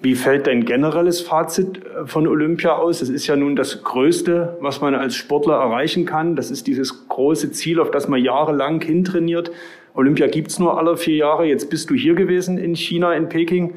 Wie 0.00 0.14
fällt 0.16 0.48
dein 0.48 0.64
generelles 0.64 1.20
Fazit 1.20 1.78
äh, 1.84 2.06
von 2.06 2.26
Olympia 2.26 2.74
aus? 2.74 3.00
Das 3.00 3.08
ist 3.08 3.26
ja 3.26 3.36
nun 3.36 3.56
das 3.56 3.82
Größte, 3.82 4.56
was 4.60 4.80
man 4.80 4.94
als 4.94 5.14
Sportler 5.14 5.54
erreichen 5.54 6.06
kann. 6.06 6.36
Das 6.36 6.50
ist 6.50 6.66
dieses 6.66 7.08
große 7.08 7.52
Ziel, 7.52 7.80
auf 7.80 7.90
das 7.90 8.08
man 8.08 8.20
jahrelang 8.20 8.80
hintrainiert. 8.80 9.50
Olympia 9.94 10.26
gibt's 10.26 10.58
nur 10.58 10.78
alle 10.78 10.96
vier 10.96 11.16
Jahre. 11.16 11.44
Jetzt 11.44 11.70
bist 11.70 11.90
du 11.90 11.94
hier 11.94 12.14
gewesen 12.14 12.58
in 12.58 12.74
China, 12.74 13.12
in 13.14 13.28
Peking. 13.28 13.74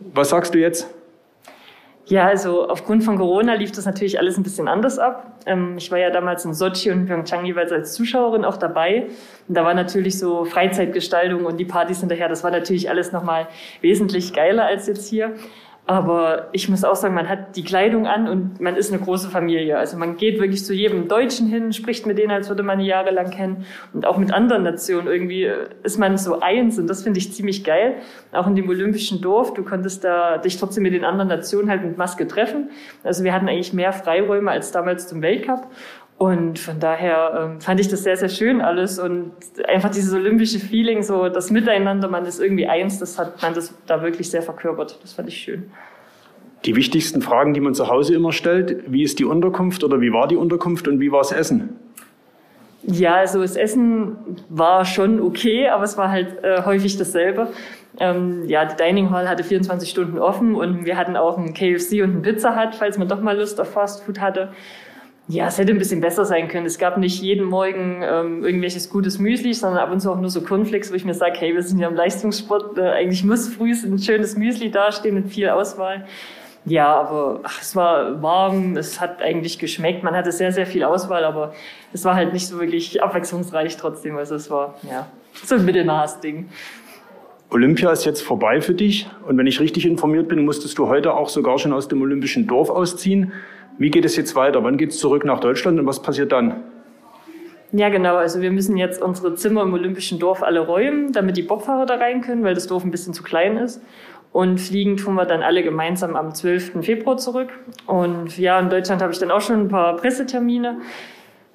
Was 0.00 0.30
sagst 0.30 0.54
du 0.54 0.58
jetzt? 0.58 0.88
Ja, 2.08 2.28
also 2.28 2.68
aufgrund 2.68 3.02
von 3.02 3.18
Corona 3.18 3.54
lief 3.54 3.72
das 3.72 3.84
natürlich 3.84 4.20
alles 4.20 4.36
ein 4.36 4.44
bisschen 4.44 4.68
anders 4.68 4.96
ab. 4.96 5.40
Ähm, 5.44 5.74
ich 5.76 5.90
war 5.90 5.98
ja 5.98 6.10
damals 6.10 6.44
in 6.44 6.54
Sochi 6.54 6.92
und 6.92 7.06
Pyeongchang 7.06 7.44
jeweils 7.44 7.72
als 7.72 7.94
Zuschauerin 7.94 8.44
auch 8.44 8.56
dabei. 8.56 9.08
Und 9.48 9.56
da 9.56 9.64
war 9.64 9.74
natürlich 9.74 10.16
so 10.16 10.44
Freizeitgestaltung 10.44 11.44
und 11.46 11.56
die 11.56 11.64
Partys 11.64 12.00
hinterher, 12.00 12.28
das 12.28 12.44
war 12.44 12.52
natürlich 12.52 12.88
alles 12.88 13.10
nochmal 13.10 13.48
wesentlich 13.80 14.32
geiler 14.32 14.66
als 14.66 14.86
jetzt 14.86 15.08
hier. 15.08 15.34
Aber 15.88 16.48
ich 16.50 16.68
muss 16.68 16.82
auch 16.82 16.96
sagen, 16.96 17.14
man 17.14 17.28
hat 17.28 17.54
die 17.54 17.62
Kleidung 17.62 18.08
an 18.08 18.28
und 18.28 18.60
man 18.60 18.74
ist 18.74 18.92
eine 18.92 19.00
große 19.00 19.30
Familie. 19.30 19.78
Also 19.78 19.96
man 19.96 20.16
geht 20.16 20.40
wirklich 20.40 20.64
zu 20.64 20.74
jedem 20.74 21.06
Deutschen 21.06 21.46
hin, 21.46 21.72
spricht 21.72 22.06
mit 22.06 22.18
denen, 22.18 22.32
als 22.32 22.48
würde 22.48 22.64
man 22.64 22.80
die 22.80 22.86
jahrelang 22.86 23.30
kennen. 23.30 23.64
Und 23.92 24.04
auch 24.04 24.18
mit 24.18 24.34
anderen 24.34 24.64
Nationen 24.64 25.06
irgendwie 25.06 25.48
ist 25.84 25.96
man 25.98 26.18
so 26.18 26.40
eins 26.40 26.76
und 26.80 26.88
das 26.88 27.04
finde 27.04 27.20
ich 27.20 27.32
ziemlich 27.32 27.62
geil. 27.62 27.94
Auch 28.32 28.48
in 28.48 28.56
dem 28.56 28.68
Olympischen 28.68 29.20
Dorf, 29.20 29.54
du 29.54 29.62
konntest 29.62 30.02
da 30.02 30.38
dich 30.38 30.56
trotzdem 30.56 30.82
mit 30.82 30.92
den 30.92 31.04
anderen 31.04 31.28
Nationen 31.28 31.70
halt 31.70 31.84
mit 31.84 31.96
Maske 31.96 32.26
treffen. 32.26 32.70
Also 33.04 33.22
wir 33.22 33.32
hatten 33.32 33.48
eigentlich 33.48 33.72
mehr 33.72 33.92
Freiräume 33.92 34.50
als 34.50 34.72
damals 34.72 35.06
zum 35.06 35.22
Weltcup. 35.22 35.68
Und 36.18 36.58
von 36.58 36.80
daher 36.80 37.50
ähm, 37.52 37.60
fand 37.60 37.78
ich 37.78 37.88
das 37.88 38.02
sehr, 38.02 38.16
sehr 38.16 38.30
schön 38.30 38.62
alles 38.62 38.98
und 38.98 39.32
einfach 39.68 39.90
dieses 39.90 40.14
olympische 40.14 40.58
Feeling, 40.58 41.02
so 41.02 41.28
das 41.28 41.50
Miteinander, 41.50 42.08
man 42.08 42.24
ist 42.24 42.40
irgendwie 42.40 42.66
eins, 42.66 42.98
das 42.98 43.18
hat 43.18 43.42
man 43.42 43.52
das 43.52 43.74
da 43.86 44.02
wirklich 44.02 44.30
sehr 44.30 44.40
verkörpert. 44.40 44.98
Das 45.02 45.12
fand 45.12 45.28
ich 45.28 45.36
schön. 45.36 45.70
Die 46.64 46.74
wichtigsten 46.74 47.20
Fragen, 47.20 47.52
die 47.52 47.60
man 47.60 47.74
zu 47.74 47.88
Hause 47.88 48.14
immer 48.14 48.32
stellt, 48.32 48.90
wie 48.90 49.02
ist 49.02 49.18
die 49.18 49.26
Unterkunft 49.26 49.84
oder 49.84 50.00
wie 50.00 50.10
war 50.10 50.26
die 50.26 50.36
Unterkunft 50.36 50.88
und 50.88 51.00
wie 51.00 51.12
war 51.12 51.20
das 51.20 51.32
Essen? 51.32 51.76
Ja, 52.82 53.16
also 53.16 53.42
das 53.42 53.56
Essen 53.56 54.16
war 54.48 54.84
schon 54.86 55.20
okay, 55.20 55.68
aber 55.68 55.84
es 55.84 55.98
war 55.98 56.10
halt 56.10 56.42
äh, 56.42 56.62
häufig 56.64 56.96
dasselbe. 56.96 57.48
Ähm, 57.98 58.44
ja, 58.46 58.64
die 58.64 58.76
Dining 58.76 59.10
Hall 59.10 59.28
hatte 59.28 59.44
24 59.44 59.90
Stunden 59.90 60.18
offen 60.18 60.54
und 60.54 60.86
wir 60.86 60.96
hatten 60.96 61.16
auch 61.16 61.36
einen 61.36 61.52
KFC 61.52 62.02
und 62.02 62.10
einen 62.10 62.22
Pizza 62.22 62.56
Hut, 62.56 62.74
falls 62.74 62.96
man 62.96 63.08
doch 63.08 63.20
mal 63.20 63.36
Lust 63.36 63.60
auf 63.60 63.70
Fast 63.72 64.04
Food 64.04 64.20
hatte. 64.20 64.50
Ja, 65.28 65.48
es 65.48 65.58
hätte 65.58 65.72
ein 65.72 65.78
bisschen 65.78 66.00
besser 66.00 66.24
sein 66.24 66.46
können. 66.46 66.66
Es 66.66 66.78
gab 66.78 66.98
nicht 66.98 67.20
jeden 67.20 67.46
Morgen 67.46 68.00
ähm, 68.02 68.44
irgendwelches 68.44 68.88
gutes 68.88 69.18
Müsli, 69.18 69.54
sondern 69.54 69.80
ab 69.80 69.90
und 69.90 69.98
zu 69.98 70.12
auch 70.12 70.20
nur 70.20 70.30
so 70.30 70.40
Cornflakes, 70.40 70.92
wo 70.92 70.94
ich 70.94 71.04
mir 71.04 71.14
sage, 71.14 71.34
hey, 71.38 71.52
wir 71.52 71.62
sind 71.64 71.80
ja 71.80 71.88
im 71.88 71.96
Leistungssport, 71.96 72.78
äh, 72.78 72.82
eigentlich 72.82 73.24
muss 73.24 73.48
früh 73.48 73.72
ein 73.72 73.98
schönes 73.98 74.36
Müsli 74.36 74.70
dastehen 74.70 75.16
mit 75.16 75.28
viel 75.28 75.48
Auswahl. 75.48 76.06
Ja, 76.64 76.94
aber 76.94 77.40
ach, 77.42 77.60
es 77.60 77.74
war 77.74 78.22
warm, 78.22 78.76
es 78.76 79.00
hat 79.00 79.20
eigentlich 79.20 79.58
geschmeckt, 79.58 80.04
man 80.04 80.14
hatte 80.14 80.30
sehr, 80.30 80.52
sehr 80.52 80.66
viel 80.66 80.84
Auswahl, 80.84 81.24
aber 81.24 81.54
es 81.92 82.04
war 82.04 82.14
halt 82.14 82.32
nicht 82.32 82.46
so 82.46 82.60
wirklich 82.60 83.02
abwechslungsreich 83.02 83.76
trotzdem. 83.76 84.16
Also 84.16 84.36
es 84.36 84.48
war, 84.48 84.74
ja, 84.88 85.08
so 85.44 85.56
ein 85.56 85.64
Mittelmaß-Ding. 85.64 86.48
Olympia 87.50 87.90
ist 87.92 88.04
jetzt 88.04 88.22
vorbei 88.22 88.60
für 88.60 88.74
dich 88.74 89.08
und 89.26 89.38
wenn 89.38 89.46
ich 89.46 89.60
richtig 89.60 89.86
informiert 89.86 90.28
bin, 90.28 90.44
musstest 90.44 90.78
du 90.78 90.88
heute 90.88 91.14
auch 91.14 91.28
sogar 91.28 91.58
schon 91.58 91.72
aus 91.72 91.86
dem 91.88 92.02
olympischen 92.02 92.46
Dorf 92.46 92.70
ausziehen. 92.70 93.32
Wie 93.78 93.90
geht 93.90 94.04
es 94.04 94.16
jetzt 94.16 94.34
weiter? 94.34 94.62
Wann 94.64 94.76
geht 94.76 94.90
es 94.90 94.98
zurück 94.98 95.24
nach 95.24 95.40
Deutschland 95.40 95.78
und 95.78 95.86
was 95.86 96.00
passiert 96.00 96.32
dann? 96.32 96.62
Ja, 97.72 97.88
genau. 97.88 98.16
Also 98.16 98.40
wir 98.40 98.50
müssen 98.50 98.76
jetzt 98.76 99.02
unsere 99.02 99.34
Zimmer 99.34 99.62
im 99.62 99.74
Olympischen 99.74 100.18
Dorf 100.18 100.42
alle 100.42 100.60
räumen, 100.60 101.12
damit 101.12 101.36
die 101.36 101.42
Bobfahrer 101.42 101.84
da 101.84 101.96
rein 101.96 102.20
können, 102.22 102.42
weil 102.44 102.54
das 102.54 102.66
Dorf 102.66 102.84
ein 102.84 102.90
bisschen 102.90 103.12
zu 103.12 103.22
klein 103.22 103.56
ist. 103.56 103.82
Und 104.32 104.58
fliegen 104.60 104.96
tun 104.96 105.14
wir 105.14 105.24
dann 105.24 105.42
alle 105.42 105.62
gemeinsam 105.62 106.14
am 106.14 106.34
12. 106.34 106.84
Februar 106.84 107.16
zurück. 107.16 107.50
Und 107.86 108.38
ja, 108.38 108.58
in 108.60 108.70
Deutschland 108.70 109.02
habe 109.02 109.12
ich 109.12 109.18
dann 109.18 109.30
auch 109.30 109.40
schon 109.40 109.62
ein 109.62 109.68
paar 109.68 109.96
Pressetermine 109.96 110.78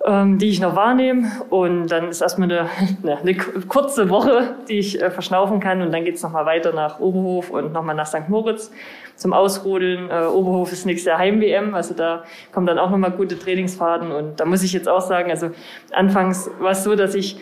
ähm, 0.05 0.37
die 0.37 0.49
ich 0.49 0.59
noch 0.59 0.75
wahrnehme. 0.75 1.31
Und 1.49 1.87
dann 1.87 2.09
ist 2.09 2.21
erstmal 2.21 2.51
eine, 2.51 2.69
eine 3.21 3.35
kurze 3.35 4.09
Woche, 4.09 4.55
die 4.67 4.79
ich 4.79 5.01
äh, 5.01 5.11
verschnaufen 5.11 5.59
kann. 5.59 5.81
Und 5.81 5.91
dann 5.91 6.05
geht's 6.05 6.19
es 6.19 6.23
nochmal 6.23 6.45
weiter 6.45 6.73
nach 6.73 6.99
Oberhof 6.99 7.49
und 7.49 7.73
nochmal 7.73 7.95
nach 7.95 8.07
St. 8.07 8.27
Moritz 8.29 8.71
zum 9.15 9.33
Ausrodeln. 9.33 10.09
Äh, 10.09 10.25
Oberhof 10.25 10.71
ist 10.71 10.85
nächstes 10.85 11.05
Jahr 11.05 11.19
Heim-WM, 11.19 11.75
also 11.75 11.93
da 11.93 12.23
kommen 12.51 12.65
dann 12.65 12.79
auch 12.79 12.89
nochmal 12.89 13.11
gute 13.11 13.37
Trainingsfahrten. 13.37 14.11
Und 14.11 14.39
da 14.39 14.45
muss 14.45 14.63
ich 14.63 14.73
jetzt 14.73 14.89
auch 14.89 15.01
sagen, 15.01 15.29
also 15.29 15.51
anfangs 15.91 16.49
war 16.59 16.71
es 16.71 16.83
so, 16.83 16.95
dass 16.95 17.13
ich 17.13 17.37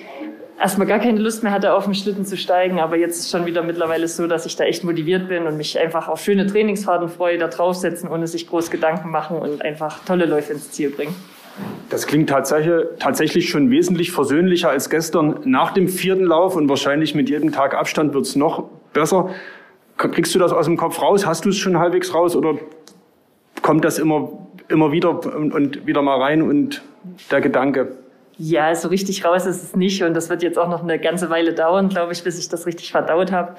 erstmal 0.59 0.87
gar 0.87 0.99
keine 0.99 1.19
Lust 1.19 1.41
mehr 1.41 1.53
hatte, 1.53 1.73
auf 1.73 1.85
den 1.85 1.95
Schlitten 1.95 2.25
zu 2.25 2.35
steigen. 2.35 2.79
Aber 2.79 2.97
jetzt 2.97 3.19
ist 3.19 3.31
schon 3.31 3.45
wieder 3.45 3.63
mittlerweile 3.63 4.07
so, 4.07 4.27
dass 4.27 4.45
ich 4.45 4.55
da 4.57 4.65
echt 4.65 4.83
motiviert 4.83 5.29
bin 5.29 5.47
und 5.47 5.55
mich 5.57 5.79
einfach 5.79 6.09
auf 6.09 6.21
schöne 6.21 6.45
Trainingsfahrten 6.45 7.07
freue, 7.07 7.37
da 7.37 7.47
draufsetzen, 7.47 8.09
ohne 8.09 8.27
sich 8.27 8.47
groß 8.47 8.69
Gedanken 8.69 9.09
machen 9.09 9.37
und 9.37 9.61
einfach 9.61 10.03
tolle 10.05 10.25
Läufe 10.25 10.53
ins 10.53 10.71
Ziel 10.71 10.89
bringen. 10.89 11.15
Das 11.89 12.05
klingt 12.05 12.29
tatsächlich, 12.29 12.85
tatsächlich 12.99 13.49
schon 13.49 13.71
wesentlich 13.71 14.11
versöhnlicher 14.11 14.69
als 14.69 14.89
gestern 14.89 15.39
nach 15.45 15.71
dem 15.71 15.87
vierten 15.87 16.25
Lauf 16.25 16.55
und 16.55 16.69
wahrscheinlich 16.69 17.15
mit 17.15 17.29
jedem 17.29 17.51
Tag 17.51 17.73
Abstand 17.73 18.13
wird 18.13 18.25
es 18.25 18.35
noch 18.35 18.65
besser. 18.93 19.29
Kriegst 19.97 20.33
du 20.33 20.39
das 20.39 20.53
aus 20.53 20.65
dem 20.65 20.77
Kopf 20.77 21.01
raus? 21.01 21.25
Hast 21.25 21.45
du 21.45 21.49
es 21.49 21.57
schon 21.57 21.77
halbwegs 21.77 22.13
raus 22.13 22.35
oder 22.35 22.55
kommt 23.61 23.83
das 23.83 23.99
immer, 23.99 24.29
immer 24.67 24.91
wieder 24.91 25.25
und, 25.25 25.85
wieder 25.85 26.01
mal 26.01 26.21
rein 26.21 26.41
und 26.41 26.83
der 27.31 27.41
Gedanke? 27.41 27.97
Ja, 28.37 28.73
so 28.73 28.87
richtig 28.87 29.25
raus 29.25 29.45
ist 29.45 29.63
es 29.63 29.75
nicht 29.75 30.01
und 30.01 30.13
das 30.13 30.29
wird 30.29 30.43
jetzt 30.43 30.57
auch 30.57 30.69
noch 30.69 30.81
eine 30.81 30.97
ganze 30.99 31.29
Weile 31.29 31.53
dauern, 31.53 31.89
glaube 31.89 32.13
ich, 32.13 32.23
bis 32.23 32.39
ich 32.39 32.47
das 32.47 32.65
richtig 32.65 32.91
verdaut 32.91 33.33
habe. 33.33 33.55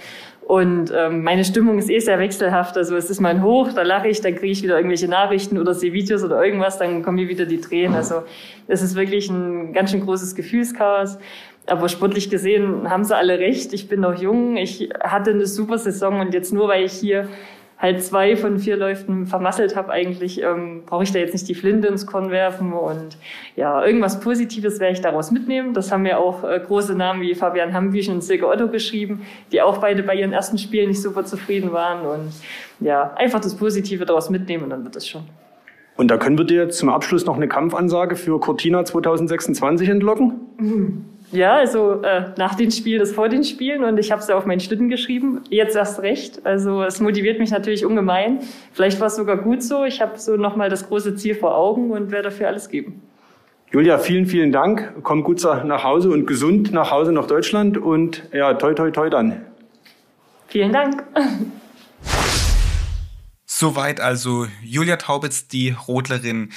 Und 0.50 0.92
ähm, 0.92 1.22
meine 1.22 1.44
Stimmung 1.44 1.78
ist 1.78 1.88
eh 1.88 2.00
sehr 2.00 2.18
wechselhaft. 2.18 2.76
Also 2.76 2.96
es 2.96 3.08
ist 3.08 3.20
mal 3.20 3.28
ein 3.28 3.44
Hoch, 3.44 3.72
da 3.72 3.82
lache 3.82 4.08
ich, 4.08 4.20
dann 4.20 4.34
kriege 4.34 4.50
ich 4.50 4.64
wieder 4.64 4.78
irgendwelche 4.78 5.06
Nachrichten 5.06 5.58
oder 5.58 5.74
sehe 5.74 5.92
Videos 5.92 6.24
oder 6.24 6.44
irgendwas, 6.44 6.76
dann 6.76 7.04
kommen 7.04 7.18
mir 7.18 7.28
wieder 7.28 7.46
die 7.46 7.60
Tränen. 7.60 7.94
Also 7.94 8.24
es 8.66 8.82
ist 8.82 8.96
wirklich 8.96 9.30
ein 9.30 9.72
ganz 9.72 9.92
schön 9.92 10.00
großes 10.00 10.34
Gefühlschaos. 10.34 11.18
Aber 11.68 11.88
sportlich 11.88 12.30
gesehen 12.30 12.90
haben 12.90 13.04
sie 13.04 13.14
alle 13.14 13.38
recht. 13.38 13.72
Ich 13.72 13.88
bin 13.88 14.00
noch 14.00 14.20
jung, 14.20 14.56
ich 14.56 14.90
hatte 14.98 15.30
eine 15.30 15.46
super 15.46 15.78
Saison 15.78 16.18
und 16.18 16.34
jetzt 16.34 16.52
nur 16.52 16.66
weil 16.66 16.82
ich 16.82 16.94
hier 16.94 17.28
halt 17.80 18.04
zwei 18.04 18.36
von 18.36 18.58
vier 18.58 18.76
Läufen 18.76 19.26
vermasselt 19.26 19.74
habe, 19.74 19.90
eigentlich 19.90 20.42
ähm, 20.42 20.82
brauche 20.84 21.02
ich 21.02 21.12
da 21.12 21.18
jetzt 21.18 21.32
nicht 21.32 21.48
die 21.48 21.54
Flinte 21.54 21.88
ins 21.88 22.06
Korn 22.06 22.30
werfen 22.30 22.72
und 22.74 23.16
ja, 23.56 23.84
irgendwas 23.84 24.20
Positives 24.20 24.78
werde 24.80 24.92
ich 24.92 25.00
daraus 25.00 25.30
mitnehmen. 25.30 25.72
Das 25.72 25.90
haben 25.90 26.04
ja 26.04 26.18
auch 26.18 26.44
äh, 26.44 26.60
große 26.64 26.94
Namen 26.94 27.22
wie 27.22 27.34
Fabian 27.34 27.72
Hambüchen 27.72 28.14
und 28.14 28.22
Silke 28.22 28.46
Otto 28.46 28.68
geschrieben, 28.68 29.22
die 29.50 29.62
auch 29.62 29.78
beide 29.78 30.02
bei 30.02 30.14
ihren 30.14 30.32
ersten 30.32 30.58
Spielen 30.58 30.88
nicht 30.88 31.00
super 31.00 31.24
zufrieden 31.24 31.72
waren 31.72 32.06
und 32.06 32.32
ja, 32.80 33.14
einfach 33.14 33.40
das 33.40 33.56
Positive 33.56 34.04
daraus 34.04 34.28
mitnehmen 34.28 34.64
und 34.64 34.70
dann 34.70 34.84
wird 34.84 34.96
es 34.96 35.08
schon. 35.08 35.22
Und 35.96 36.10
da 36.10 36.16
können 36.16 36.38
wir 36.38 36.44
dir 36.44 36.70
zum 36.70 36.88
Abschluss 36.88 37.26
noch 37.26 37.36
eine 37.36 37.48
Kampfansage 37.48 38.16
für 38.16 38.40
Cortina 38.40 38.84
2026 38.84 39.88
entlocken? 39.88 40.32
Mhm. 40.58 41.04
Ja, 41.32 41.56
also 41.56 42.02
äh, 42.02 42.30
nach 42.36 42.54
den 42.54 42.72
Spielen 42.72 43.00
ist 43.00 43.14
vor 43.14 43.28
den 43.28 43.44
Spielen 43.44 43.84
und 43.84 43.98
ich 43.98 44.10
habe 44.10 44.20
es 44.20 44.28
ja 44.28 44.36
auf 44.36 44.46
meinen 44.46 44.60
Schlitten 44.60 44.88
geschrieben. 44.88 45.42
Jetzt 45.48 45.76
erst 45.76 46.02
recht. 46.02 46.44
Also 46.44 46.82
es 46.82 47.00
motiviert 47.00 47.38
mich 47.38 47.50
natürlich 47.50 47.84
ungemein. 47.84 48.40
Vielleicht 48.72 48.98
war 48.98 49.06
es 49.06 49.16
sogar 49.16 49.36
gut 49.36 49.62
so. 49.62 49.84
Ich 49.84 50.00
habe 50.00 50.18
so 50.18 50.36
nochmal 50.36 50.70
das 50.70 50.88
große 50.88 51.14
Ziel 51.14 51.36
vor 51.36 51.56
Augen 51.56 51.92
und 51.92 52.10
werde 52.10 52.30
dafür 52.30 52.48
alles 52.48 52.68
geben. 52.68 53.02
Julia, 53.70 53.98
vielen, 53.98 54.26
vielen 54.26 54.50
Dank. 54.50 54.94
Komm 55.04 55.22
gut 55.22 55.44
nach 55.44 55.84
Hause 55.84 56.10
und 56.10 56.26
gesund 56.26 56.72
nach 56.72 56.90
Hause 56.90 57.12
nach 57.12 57.28
Deutschland 57.28 57.78
und 57.78 58.24
ja, 58.32 58.54
toi, 58.54 58.74
toi, 58.74 58.90
toi 58.90 59.08
dann. 59.08 59.42
Vielen 60.48 60.72
Dank. 60.72 61.04
Soweit 63.46 64.00
also 64.00 64.46
Julia 64.64 64.96
Taubitz, 64.96 65.46
die 65.46 65.76
Rodlerin 65.86 66.50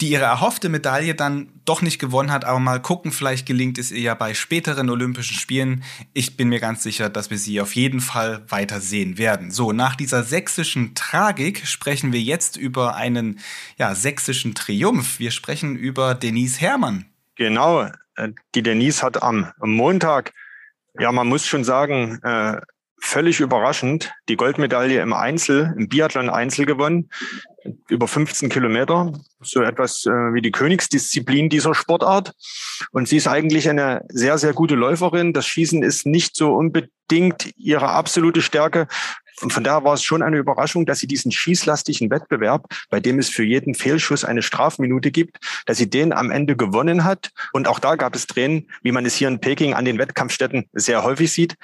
die 0.00 0.10
ihre 0.10 0.24
erhoffte 0.24 0.68
Medaille 0.68 1.14
dann 1.14 1.52
doch 1.64 1.82
nicht 1.82 1.98
gewonnen 1.98 2.32
hat, 2.32 2.44
aber 2.44 2.58
mal 2.58 2.80
gucken, 2.80 3.12
vielleicht 3.12 3.46
gelingt 3.46 3.78
es 3.78 3.92
ihr 3.92 4.00
ja 4.00 4.14
bei 4.14 4.34
späteren 4.34 4.88
Olympischen 4.88 5.36
Spielen. 5.36 5.84
Ich 6.14 6.36
bin 6.36 6.48
mir 6.48 6.60
ganz 6.60 6.82
sicher, 6.82 7.10
dass 7.10 7.30
wir 7.30 7.38
sie 7.38 7.60
auf 7.60 7.74
jeden 7.74 8.00
Fall 8.00 8.42
weiter 8.48 8.80
sehen 8.80 9.18
werden. 9.18 9.50
So, 9.50 9.72
nach 9.72 9.96
dieser 9.96 10.22
sächsischen 10.22 10.94
Tragik 10.94 11.66
sprechen 11.66 12.12
wir 12.12 12.20
jetzt 12.20 12.56
über 12.56 12.96
einen 12.96 13.40
ja, 13.76 13.94
sächsischen 13.94 14.54
Triumph. 14.54 15.18
Wir 15.18 15.30
sprechen 15.30 15.76
über 15.76 16.14
Denise 16.14 16.60
Herrmann. 16.60 17.04
Genau, 17.36 17.82
äh, 18.16 18.30
die 18.54 18.62
Denise 18.62 19.02
hat 19.02 19.22
am 19.22 19.52
Montag, 19.58 20.32
ja, 20.98 21.12
man 21.12 21.28
muss 21.28 21.46
schon 21.46 21.64
sagen, 21.64 22.20
äh, 22.22 22.60
völlig 23.00 23.40
überraschend 23.40 24.12
die 24.28 24.36
Goldmedaille 24.36 25.00
im 25.00 25.12
Einzel, 25.12 25.74
im 25.76 25.88
Biathlon 25.88 26.30
Einzel 26.30 26.66
gewonnen 26.66 27.10
über 27.88 28.08
15 28.08 28.48
Kilometer, 28.48 29.12
so 29.40 29.62
etwas 29.62 30.06
äh, 30.06 30.10
wie 30.10 30.40
die 30.40 30.50
Königsdisziplin 30.50 31.48
dieser 31.48 31.74
Sportart. 31.74 32.32
Und 32.92 33.08
sie 33.08 33.16
ist 33.16 33.28
eigentlich 33.28 33.68
eine 33.68 34.02
sehr, 34.08 34.38
sehr 34.38 34.52
gute 34.52 34.74
Läuferin. 34.74 35.32
Das 35.32 35.46
Schießen 35.46 35.82
ist 35.82 36.06
nicht 36.06 36.36
so 36.36 36.54
unbedingt 36.54 37.52
ihre 37.56 37.88
absolute 37.88 38.42
Stärke. 38.42 38.86
Und 39.42 39.52
von 39.52 39.64
daher 39.64 39.84
war 39.84 39.94
es 39.94 40.02
schon 40.02 40.22
eine 40.22 40.36
Überraschung, 40.36 40.84
dass 40.86 40.98
sie 40.98 41.06
diesen 41.06 41.32
schießlastigen 41.32 42.10
Wettbewerb, 42.10 42.66
bei 42.90 43.00
dem 43.00 43.18
es 43.18 43.28
für 43.30 43.44
jeden 43.44 43.74
Fehlschuss 43.74 44.24
eine 44.24 44.42
Strafminute 44.42 45.10
gibt, 45.10 45.38
dass 45.66 45.78
sie 45.78 45.88
den 45.88 46.12
am 46.12 46.30
Ende 46.30 46.56
gewonnen 46.56 47.04
hat. 47.04 47.30
Und 47.52 47.66
auch 47.66 47.78
da 47.78 47.96
gab 47.96 48.14
es 48.14 48.26
Tränen, 48.26 48.68
wie 48.82 48.92
man 48.92 49.06
es 49.06 49.14
hier 49.14 49.28
in 49.28 49.40
Peking 49.40 49.74
an 49.74 49.84
den 49.84 49.98
Wettkampfstätten 49.98 50.68
sehr 50.72 51.02
häufig 51.02 51.32
sieht. 51.32 51.56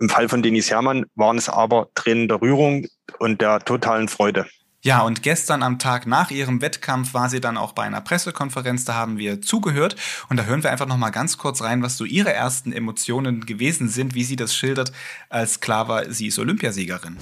Im 0.00 0.08
Fall 0.08 0.28
von 0.28 0.42
Denis 0.42 0.70
Herrmann 0.70 1.06
waren 1.14 1.38
es 1.38 1.48
aber 1.48 1.88
Tränen 1.94 2.28
der 2.28 2.40
Rührung 2.40 2.86
und 3.18 3.40
der 3.40 3.60
totalen 3.60 4.08
Freude. 4.08 4.46
Ja, 4.84 5.02
und 5.02 5.22
gestern 5.22 5.62
am 5.62 5.78
Tag 5.78 6.08
nach 6.08 6.32
ihrem 6.32 6.60
Wettkampf 6.60 7.14
war 7.14 7.28
sie 7.28 7.40
dann 7.40 7.56
auch 7.56 7.70
bei 7.70 7.84
einer 7.84 8.00
Pressekonferenz, 8.00 8.84
da 8.84 8.94
haben 8.94 9.16
wir 9.16 9.40
zugehört 9.40 9.94
und 10.28 10.36
da 10.38 10.42
hören 10.42 10.64
wir 10.64 10.72
einfach 10.72 10.88
noch 10.88 10.96
mal 10.96 11.10
ganz 11.10 11.38
kurz 11.38 11.62
rein, 11.62 11.84
was 11.84 11.96
so 11.96 12.04
ihre 12.04 12.32
ersten 12.32 12.72
Emotionen 12.72 13.46
gewesen 13.46 13.88
sind, 13.88 14.16
wie 14.16 14.24
sie 14.24 14.34
das 14.34 14.56
schildert, 14.56 14.90
als 15.28 15.60
klar 15.60 15.86
war, 15.86 16.06
sie 16.06 16.26
ist 16.26 16.38
Olympiasiegerin. 16.40 17.16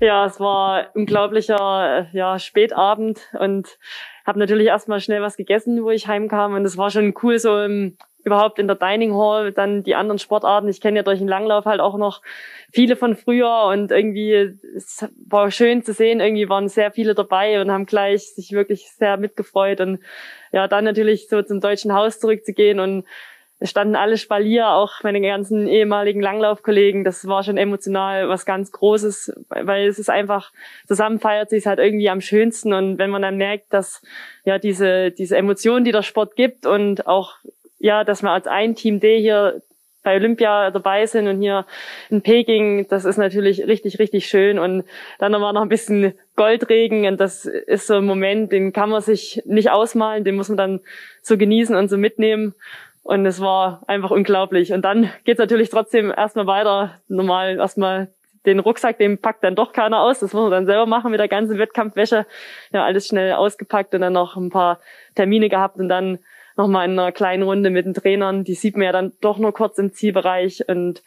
Ja, 0.00 0.26
es 0.26 0.38
war 0.38 0.88
unglaublicher 0.94 2.08
ja, 2.12 2.38
Spätabend 2.38 3.20
und 3.38 3.78
habe 4.26 4.38
natürlich 4.38 4.66
erstmal 4.66 5.00
schnell 5.00 5.22
was 5.22 5.38
gegessen, 5.38 5.82
wo 5.82 5.88
ich 5.88 6.08
heimkam 6.08 6.52
und 6.52 6.66
es 6.66 6.76
war 6.76 6.90
schon 6.90 7.14
cool 7.22 7.38
so 7.38 7.58
im 7.62 7.96
überhaupt 8.24 8.58
in 8.58 8.66
der 8.66 8.76
Dining 8.76 9.14
Hall 9.14 9.52
dann 9.52 9.82
die 9.82 9.94
anderen 9.94 10.18
Sportarten. 10.18 10.68
Ich 10.68 10.80
kenne 10.80 10.98
ja 10.98 11.02
durch 11.02 11.18
den 11.18 11.28
Langlauf 11.28 11.66
halt 11.66 11.80
auch 11.80 11.96
noch 11.96 12.22
viele 12.72 12.96
von 12.96 13.16
früher 13.16 13.64
und 13.64 13.90
irgendwie 13.90 14.58
es 14.76 15.06
war 15.28 15.50
schön 15.50 15.82
zu 15.82 15.92
sehen. 15.92 16.20
Irgendwie 16.20 16.48
waren 16.48 16.68
sehr 16.68 16.90
viele 16.90 17.14
dabei 17.14 17.60
und 17.60 17.70
haben 17.70 17.86
gleich 17.86 18.34
sich 18.34 18.52
wirklich 18.52 18.90
sehr 18.90 19.16
mitgefreut 19.16 19.80
und 19.80 20.00
ja, 20.52 20.68
dann 20.68 20.84
natürlich 20.84 21.28
so 21.28 21.42
zum 21.42 21.60
deutschen 21.60 21.92
Haus 21.92 22.20
zurückzugehen 22.20 22.80
und 22.80 23.04
es 23.60 23.70
standen 23.70 23.94
alle 23.94 24.18
Spalier, 24.18 24.70
auch 24.70 25.02
meine 25.04 25.20
ganzen 25.20 25.66
ehemaligen 25.68 26.20
Langlaufkollegen. 26.20 27.04
Das 27.04 27.26
war 27.26 27.44
schon 27.44 27.56
emotional 27.56 28.28
was 28.28 28.44
ganz 28.44 28.72
Großes, 28.72 29.32
weil 29.48 29.86
es 29.86 29.98
ist 29.98 30.10
einfach, 30.10 30.52
zusammen 30.86 31.20
feiert 31.20 31.50
sich 31.50 31.66
halt 31.66 31.78
irgendwie 31.78 32.10
am 32.10 32.20
schönsten. 32.20 32.72
Und 32.74 32.98
wenn 32.98 33.10
man 33.10 33.22
dann 33.22 33.36
merkt, 33.36 33.72
dass 33.72 34.02
ja 34.44 34.58
diese, 34.58 35.12
diese 35.12 35.36
Emotionen, 35.36 35.84
die 35.84 35.92
der 35.92 36.02
Sport 36.02 36.36
gibt 36.36 36.66
und 36.66 37.06
auch 37.06 37.36
ja, 37.84 38.02
dass 38.02 38.22
wir 38.22 38.30
als 38.30 38.46
ein 38.46 38.74
Team 38.74 38.98
D 38.98 39.20
hier 39.20 39.60
bei 40.02 40.16
Olympia 40.16 40.70
dabei 40.70 41.04
sind 41.04 41.28
und 41.28 41.42
hier 41.42 41.66
in 42.08 42.22
Peking, 42.22 42.88
das 42.88 43.04
ist 43.04 43.18
natürlich 43.18 43.66
richtig, 43.66 43.98
richtig 43.98 44.26
schön. 44.26 44.58
Und 44.58 44.84
dann 45.18 45.32
war 45.32 45.52
noch 45.52 45.60
ein 45.60 45.68
bisschen 45.68 46.14
Goldregen 46.34 47.06
und 47.06 47.20
das 47.20 47.44
ist 47.44 47.86
so 47.86 47.96
ein 47.96 48.06
Moment, 48.06 48.52
den 48.52 48.72
kann 48.72 48.88
man 48.88 49.02
sich 49.02 49.42
nicht 49.44 49.70
ausmalen, 49.70 50.24
den 50.24 50.34
muss 50.34 50.48
man 50.48 50.56
dann 50.56 50.80
so 51.20 51.36
genießen 51.36 51.76
und 51.76 51.88
so 51.88 51.98
mitnehmen. 51.98 52.54
Und 53.02 53.26
es 53.26 53.38
war 53.42 53.82
einfach 53.86 54.10
unglaublich. 54.10 54.72
Und 54.72 54.80
dann 54.80 55.10
geht's 55.24 55.38
natürlich 55.38 55.68
trotzdem 55.68 56.10
erstmal 56.10 56.46
weiter. 56.46 56.98
Normal 57.08 57.58
erstmal 57.58 58.08
den 58.46 58.60
Rucksack, 58.60 58.96
den 58.96 59.18
packt 59.18 59.44
dann 59.44 59.56
doch 59.56 59.74
keiner 59.74 60.00
aus. 60.00 60.20
Das 60.20 60.32
muss 60.32 60.42
man 60.42 60.50
dann 60.50 60.64
selber 60.64 60.86
machen 60.86 61.10
mit 61.10 61.20
der 61.20 61.28
ganzen 61.28 61.58
Wettkampfwäsche. 61.58 62.24
Ja, 62.72 62.82
alles 62.82 63.08
schnell 63.08 63.34
ausgepackt 63.34 63.94
und 63.94 64.00
dann 64.00 64.14
noch 64.14 64.36
ein 64.36 64.48
paar 64.48 64.80
Termine 65.16 65.50
gehabt 65.50 65.76
und 65.76 65.90
dann 65.90 66.18
nochmal 66.56 66.86
in 66.86 66.98
einer 66.98 67.12
kleinen 67.12 67.42
Runde 67.42 67.70
mit 67.70 67.86
den 67.86 67.94
Trainern. 67.94 68.44
Die 68.44 68.54
sieht 68.54 68.76
man 68.76 68.84
ja 68.84 68.92
dann 68.92 69.12
doch 69.20 69.38
nur 69.38 69.52
kurz 69.52 69.78
im 69.78 69.92
Zielbereich 69.92 70.68
und 70.68 71.02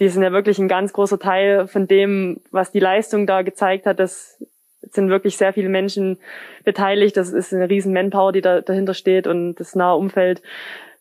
die 0.00 0.08
sind 0.08 0.22
ja 0.22 0.32
wirklich 0.32 0.58
ein 0.58 0.68
ganz 0.68 0.92
großer 0.94 1.18
Teil 1.18 1.68
von 1.68 1.86
dem, 1.86 2.40
was 2.50 2.72
die 2.72 2.80
Leistung 2.80 3.26
da 3.26 3.42
gezeigt 3.42 3.84
hat. 3.84 4.00
Das 4.00 4.42
sind 4.80 5.10
wirklich 5.10 5.36
sehr 5.36 5.52
viele 5.52 5.68
Menschen 5.68 6.18
beteiligt. 6.64 7.18
Das 7.18 7.30
ist 7.30 7.52
eine 7.52 7.68
riesen 7.68 7.92
Manpower, 7.92 8.32
die 8.32 8.40
da 8.40 8.62
dahinter 8.62 8.94
steht 8.94 9.26
und 9.26 9.56
das 9.56 9.74
nahe 9.74 9.96
Umfeld. 9.96 10.40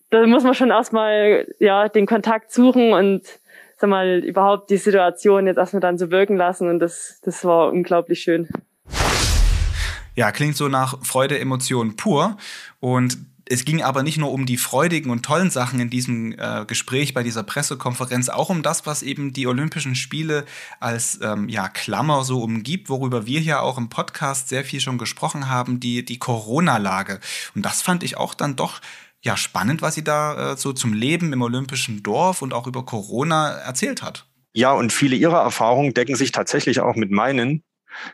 Da 0.09 0.25
muss 0.27 0.43
man 0.43 0.53
schon 0.53 0.69
erstmal 0.69 1.47
ja 1.59 1.87
den 1.87 2.05
Kontakt 2.05 2.51
suchen 2.51 2.91
und 2.91 3.21
sag 3.77 3.89
mal 3.89 4.19
überhaupt 4.19 4.69
die 4.69 4.77
Situation 4.77 5.47
jetzt 5.47 5.57
erstmal 5.57 5.79
dann 5.79 5.97
so 5.97 6.11
wirken 6.11 6.35
lassen 6.35 6.67
und 6.67 6.79
das 6.79 7.21
das 7.23 7.45
war 7.45 7.71
unglaublich 7.71 8.19
schön. 8.19 8.49
Ja, 10.15 10.33
klingt 10.33 10.57
so 10.57 10.67
nach 10.67 11.01
Freude, 11.05 11.39
Emotion 11.39 11.95
pur. 11.95 12.35
Und 12.81 13.17
es 13.51 13.65
ging 13.65 13.81
aber 13.81 14.03
nicht 14.03 14.17
nur 14.17 14.31
um 14.31 14.45
die 14.45 14.57
freudigen 14.57 15.11
und 15.11 15.25
tollen 15.25 15.49
Sachen 15.49 15.79
in 15.79 15.89
diesem 15.89 16.33
äh, 16.37 16.65
Gespräch 16.67 17.15
bei 17.15 17.23
dieser 17.23 17.41
Pressekonferenz, 17.41 18.29
auch 18.29 18.49
um 18.49 18.61
das, 18.61 18.85
was 18.85 19.01
eben 19.01 19.33
die 19.33 19.47
Olympischen 19.47 19.95
Spiele 19.95 20.45
als 20.79 21.19
ähm, 21.23 21.49
ja, 21.49 21.67
Klammer 21.67 22.23
so 22.23 22.43
umgibt, 22.43 22.89
worüber 22.89 23.25
wir 23.25 23.39
hier 23.39 23.63
auch 23.63 23.79
im 23.79 23.89
Podcast 23.89 24.49
sehr 24.49 24.63
viel 24.63 24.79
schon 24.79 24.99
gesprochen 24.99 25.49
haben, 25.49 25.79
die, 25.79 26.05
die 26.05 26.19
Corona-Lage. 26.19 27.19
Und 27.55 27.65
das 27.65 27.81
fand 27.81 28.03
ich 28.03 28.17
auch 28.17 28.35
dann 28.35 28.55
doch 28.55 28.81
ja 29.21 29.35
spannend, 29.35 29.81
was 29.81 29.95
sie 29.95 30.03
da 30.03 30.51
äh, 30.51 30.57
so 30.57 30.71
zum 30.71 30.93
Leben 30.93 31.33
im 31.33 31.41
Olympischen 31.41 32.03
Dorf 32.03 32.43
und 32.43 32.53
auch 32.53 32.67
über 32.67 32.85
Corona 32.85 33.49
erzählt 33.49 34.03
hat. 34.03 34.27
Ja, 34.53 34.73
und 34.73 34.93
viele 34.93 35.15
ihrer 35.15 35.41
Erfahrungen 35.41 35.95
decken 35.95 36.15
sich 36.15 36.31
tatsächlich 36.31 36.81
auch 36.81 36.95
mit 36.95 37.09
meinen. 37.09 37.63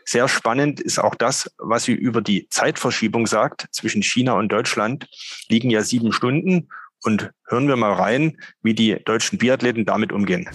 Sehr 0.04 0.28
spannend 0.28 0.80
ist 0.80 1.00
auch 1.00 1.16
das, 1.16 1.52
was 1.58 1.84
sie 1.84 1.94
über 1.94 2.22
die 2.22 2.48
Zeitverschiebung 2.50 3.28
sagt. 3.28 3.68
Zwischen 3.72 4.04
China 4.04 4.34
und 4.34 4.52
Deutschland 4.52 5.08
liegen 5.50 5.70
ja 5.70 5.82
sieben 5.82 6.12
Stunden. 6.12 6.70
Und 7.04 7.32
hören 7.48 7.68
wir 7.68 7.76
mal 7.76 7.94
rein, 7.94 8.38
wie 8.64 8.74
die 8.74 8.98
deutschen 9.06 9.38
Biathleten 9.38 9.86
damit 9.86 10.12
umgehen. 10.12 10.50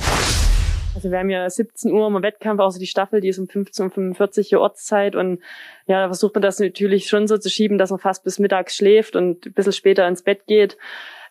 Also 0.95 1.13
wir 1.13 1.19
haben 1.21 1.31
ja 1.31 1.49
17 1.49 1.93
Uhr 1.93 2.09
im 2.09 2.23
Wettkampf, 2.23 2.61
außer 2.61 2.81
die 2.81 2.89
Staffel, 2.89 3.21
die 3.21 3.29
ist 3.29 3.39
um 3.39 3.47
15.45 3.47 4.55
Uhr 4.55 4.61
Ortszeit 4.61 5.15
und 5.15 5.41
ja, 5.87 6.03
da 6.03 6.09
versucht 6.09 6.35
man 6.35 6.43
das 6.43 6.59
natürlich 6.59 7.07
schon 7.07 7.29
so 7.29 7.39
zu 7.39 7.49
schieben, 7.49 7.79
dass 7.79 7.91
man 7.91 8.01
fast 8.01 8.25
bis 8.25 8.41
mittags 8.41 8.75
schläft 8.75 9.15
und 9.15 9.47
ein 9.47 9.53
bisschen 9.53 9.73
später 9.73 10.09
ins 10.09 10.23
Bett 10.23 10.47
geht, 10.47 10.77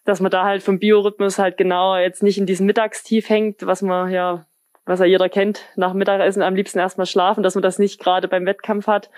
dass 0.06 0.22
man 0.22 0.32
da 0.32 0.46
halt 0.46 0.64
vom 0.64 0.80
Biorhythmus 0.80 1.38
halt 1.38 1.58
genau 1.58 1.98
jetzt 1.98 2.24
nicht 2.24 2.38
in 2.38 2.46
diesem 2.46 2.66
Mittagstief 2.68 3.28
hängt, 3.28 3.66
was 3.66 3.82
man 3.82 4.10
ja 4.12 4.46
was 4.90 5.00
ja 5.00 5.06
jeder 5.06 5.30
kennt, 5.30 5.66
nach 5.76 5.94
Mittagessen 5.94 6.42
am 6.42 6.56
liebsten 6.56 6.80
erstmal 6.80 7.06
schlafen, 7.06 7.44
dass 7.44 7.56
man 7.56 7.62
das 7.62 7.80
nicht 7.80 8.02
gerade 8.02 8.28
beim 8.28 8.46
Wettkampf 8.46 8.88
hat. 8.88 9.10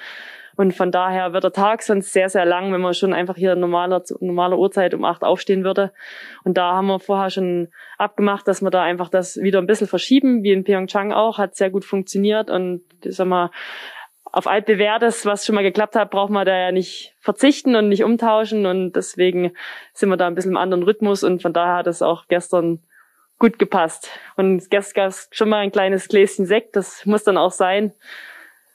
Und 0.57 0.73
von 0.75 0.91
daher 0.91 1.31
wird 1.31 1.45
der 1.45 1.53
Tag 1.53 1.81
sonst 1.81 2.11
sehr, 2.11 2.27
sehr 2.27 2.45
lang, 2.45 2.73
wenn 2.73 2.81
man 2.81 2.93
schon 2.93 3.13
einfach 3.13 3.37
hier 3.37 3.55
normaler, 3.55 4.03
normaler 4.19 4.57
Uhrzeit 4.57 4.93
um 4.93 5.05
acht 5.05 5.23
aufstehen 5.23 5.63
würde. 5.63 5.93
Und 6.43 6.57
da 6.57 6.73
haben 6.73 6.87
wir 6.87 6.99
vorher 6.99 7.29
schon 7.29 7.69
abgemacht, 7.97 8.47
dass 8.49 8.61
wir 8.61 8.69
da 8.69 8.83
einfach 8.83 9.07
das 9.07 9.37
wieder 9.37 9.59
ein 9.59 9.65
bisschen 9.65 9.87
verschieben, 9.87 10.43
wie 10.43 10.51
in 10.51 10.65
Pyeongchang 10.65 11.13
auch, 11.13 11.37
hat 11.37 11.55
sehr 11.55 11.69
gut 11.69 11.85
funktioniert. 11.85 12.49
Und 12.49 12.83
ich 13.01 13.15
sag 13.15 13.27
mal, 13.27 13.49
auf 14.25 14.45
altbewährtes, 14.45 15.25
was 15.25 15.45
schon 15.45 15.55
mal 15.55 15.63
geklappt 15.63 15.95
hat, 15.95 16.11
braucht 16.11 16.31
man 16.31 16.45
da 16.45 16.57
ja 16.57 16.71
nicht 16.73 17.15
verzichten 17.21 17.75
und 17.77 17.87
nicht 17.87 18.03
umtauschen. 18.03 18.65
Und 18.65 18.93
deswegen 18.93 19.53
sind 19.93 20.09
wir 20.09 20.17
da 20.17 20.27
ein 20.27 20.35
bisschen 20.35 20.51
im 20.51 20.57
anderen 20.57 20.83
Rhythmus. 20.83 21.23
Und 21.23 21.41
von 21.41 21.53
daher 21.53 21.77
hat 21.77 21.87
es 21.87 22.01
auch 22.01 22.27
gestern 22.27 22.81
gut 23.41 23.57
gepasst. 23.57 24.09
Und 24.35 24.61
es 24.61 24.93
gab 24.93 25.13
schon 25.31 25.49
mal 25.49 25.57
ein 25.57 25.71
kleines 25.71 26.07
Gläschen 26.07 26.45
Sekt, 26.45 26.75
das 26.75 27.07
muss 27.07 27.23
dann 27.23 27.37
auch 27.37 27.51
sein. 27.51 27.91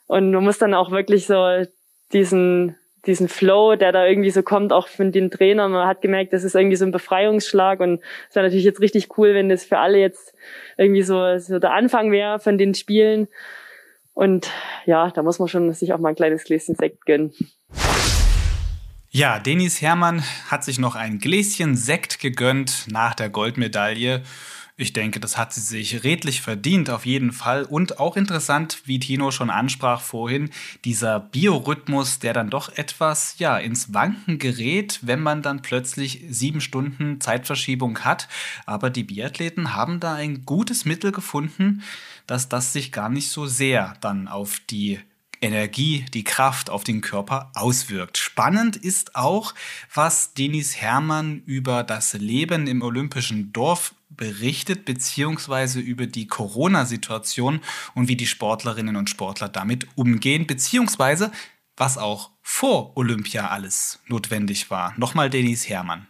Und 0.07 0.31
man 0.31 0.43
muss 0.43 0.57
dann 0.57 0.73
auch 0.73 0.91
wirklich 0.91 1.25
so 1.25 1.63
diesen, 2.11 2.75
diesen 3.05 3.29
Flow, 3.29 3.77
der 3.77 3.93
da 3.93 4.05
irgendwie 4.05 4.29
so 4.29 4.43
kommt, 4.43 4.73
auch 4.73 4.89
von 4.89 5.13
den 5.13 5.31
Trainern. 5.31 5.71
Man 5.71 5.87
hat 5.87 6.01
gemerkt, 6.01 6.33
das 6.33 6.43
ist 6.43 6.53
irgendwie 6.53 6.75
so 6.75 6.83
ein 6.83 6.91
Befreiungsschlag 6.91 7.79
und 7.79 8.01
es 8.29 8.35
wäre 8.35 8.45
natürlich 8.45 8.65
jetzt 8.65 8.81
richtig 8.81 9.17
cool, 9.17 9.33
wenn 9.33 9.47
das 9.47 9.63
für 9.63 9.79
alle 9.79 9.99
jetzt 9.99 10.35
irgendwie 10.77 11.03
so, 11.03 11.37
so 11.37 11.59
der 11.59 11.71
Anfang 11.71 12.11
wäre 12.11 12.39
von 12.39 12.57
den 12.57 12.73
Spielen. 12.73 13.29
Und 14.13 14.51
ja, 14.85 15.11
da 15.11 15.23
muss 15.23 15.39
man 15.39 15.47
schon 15.47 15.71
sich 15.73 15.93
auch 15.93 15.99
mal 15.99 16.09
ein 16.09 16.15
kleines 16.15 16.43
Gläschen 16.43 16.75
Sekt 16.75 17.05
gönnen. 17.05 17.33
Ja, 19.09 19.39
Denis 19.39 19.81
Hermann 19.81 20.23
hat 20.49 20.65
sich 20.65 20.77
noch 20.77 20.95
ein 20.95 21.19
Gläschen 21.19 21.77
Sekt 21.77 22.19
gegönnt 22.19 22.87
nach 22.89 23.15
der 23.15 23.29
Goldmedaille. 23.29 24.21
Ich 24.79 24.93
denke, 24.93 25.19
das 25.19 25.37
hat 25.37 25.53
sie 25.53 25.61
sich 25.61 26.03
redlich 26.03 26.43
verdient, 26.43 26.91
auf 26.91 27.07
jeden 27.07 27.31
Fall. 27.31 27.63
Und 27.63 27.99
auch 27.99 28.15
interessant, 28.15 28.83
wie 28.85 28.99
Tino 28.99 29.31
schon 29.31 29.49
ansprach 29.49 30.01
vorhin, 30.01 30.51
dieser 30.85 31.19
Biorhythmus, 31.19 32.19
der 32.19 32.33
dann 32.33 32.51
doch 32.51 32.69
etwas, 32.77 33.39
ja, 33.39 33.57
ins 33.57 33.95
Wanken 33.95 34.37
gerät, 34.37 34.99
wenn 35.01 35.19
man 35.19 35.41
dann 35.41 35.63
plötzlich 35.63 36.23
sieben 36.29 36.61
Stunden 36.61 37.19
Zeitverschiebung 37.19 38.01
hat. 38.01 38.27
Aber 38.67 38.91
die 38.91 39.03
Biathleten 39.03 39.73
haben 39.73 39.99
da 39.99 40.13
ein 40.13 40.45
gutes 40.45 40.85
Mittel 40.85 41.11
gefunden, 41.11 41.81
dass 42.27 42.47
das 42.47 42.71
sich 42.71 42.91
gar 42.91 43.09
nicht 43.09 43.31
so 43.31 43.47
sehr 43.47 43.95
dann 44.01 44.27
auf 44.27 44.61
die 44.69 44.99
Energie, 45.41 46.05
die 46.13 46.23
Kraft 46.23 46.69
auf 46.69 46.83
den 46.83 47.01
Körper 47.01 47.51
auswirkt. 47.55 48.17
Spannend 48.17 48.75
ist 48.75 49.15
auch, 49.15 49.53
was 49.93 50.33
Denis 50.33 50.77
Hermann 50.77 51.41
über 51.45 51.83
das 51.83 52.13
Leben 52.13 52.67
im 52.67 52.81
olympischen 52.81 53.53
Dorf 53.53 53.93
berichtet, 54.09 54.85
beziehungsweise 54.85 55.79
über 55.79 56.07
die 56.07 56.27
Corona-Situation 56.27 57.61
und 57.93 58.07
wie 58.07 58.15
die 58.15 58.27
Sportlerinnen 58.27 58.95
und 58.95 59.09
Sportler 59.09 59.49
damit 59.49 59.87
umgehen, 59.95 60.47
beziehungsweise 60.47 61.31
was 61.75 61.97
auch 61.97 62.31
vor 62.41 62.97
Olympia 62.97 63.49
alles 63.49 63.99
notwendig 64.07 64.71
war. 64.71 64.93
Nochmal 64.97 65.29
Denis 65.29 65.69
Hermann. 65.69 66.07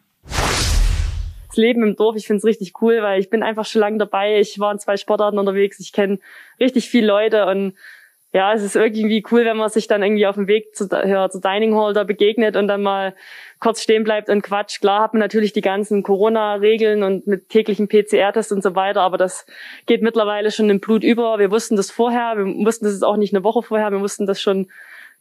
Das 1.48 1.58
Leben 1.58 1.84
im 1.84 1.96
Dorf, 1.96 2.16
ich 2.16 2.28
finde 2.28 2.38
es 2.40 2.46
richtig 2.46 2.82
cool, 2.82 3.02
weil 3.02 3.20
ich 3.20 3.30
bin 3.30 3.44
einfach 3.44 3.66
schon 3.66 3.82
lange 3.82 3.98
dabei. 3.98 4.40
Ich 4.40 4.60
war 4.60 4.72
in 4.72 4.80
zwei 4.80 4.96
Sportarten 4.96 5.40
unterwegs, 5.40 5.80
ich 5.80 5.92
kenne 5.92 6.20
richtig 6.60 6.90
viele 6.90 7.08
Leute 7.08 7.46
und 7.48 7.74
ja, 8.38 8.54
es 8.54 8.62
ist 8.62 8.76
irgendwie 8.76 9.24
cool, 9.32 9.46
wenn 9.46 9.58
man 9.58 9.68
sich 9.68 9.88
dann 9.88 10.04
irgendwie 10.04 10.28
auf 10.28 10.36
dem 10.36 10.48
Weg 10.48 10.76
zu, 10.76 10.88
ja, 10.92 11.28
zur 11.28 11.42
Dining 11.42 11.74
Hall 11.74 11.94
da 11.94 12.04
begegnet 12.04 12.56
und 12.56 12.68
dann 12.68 12.84
mal 12.84 13.16
kurz 13.60 13.82
stehen 13.82 14.04
bleibt 14.04 14.30
und 14.30 14.44
quatscht. 14.44 14.80
Klar 14.80 15.02
hat 15.02 15.14
man 15.16 15.22
natürlich 15.22 15.54
die 15.54 15.62
ganzen 15.62 16.04
Corona-Regeln 16.04 17.02
und 17.02 17.26
mit 17.26 17.50
täglichen 17.50 17.88
PCR-Tests 17.88 18.52
und 18.52 18.62
so 18.62 18.76
weiter, 18.76 19.02
aber 19.02 19.18
das 19.18 19.48
geht 19.88 20.04
mittlerweile 20.04 20.52
schon 20.52 20.70
im 20.70 20.80
Blut 20.80 21.04
über. 21.04 21.40
Wir 21.40 21.50
wussten 21.50 21.78
das 21.78 21.90
vorher, 21.90 22.38
wir 22.38 22.46
wussten 22.64 22.86
das 22.86 22.94
ist 22.94 23.04
auch 23.04 23.18
nicht 23.18 23.34
eine 23.34 23.44
Woche 23.44 23.64
vorher, 23.64 23.90
wir 23.92 24.02
wussten 24.02 24.28
das 24.28 24.40
schon 24.40 24.68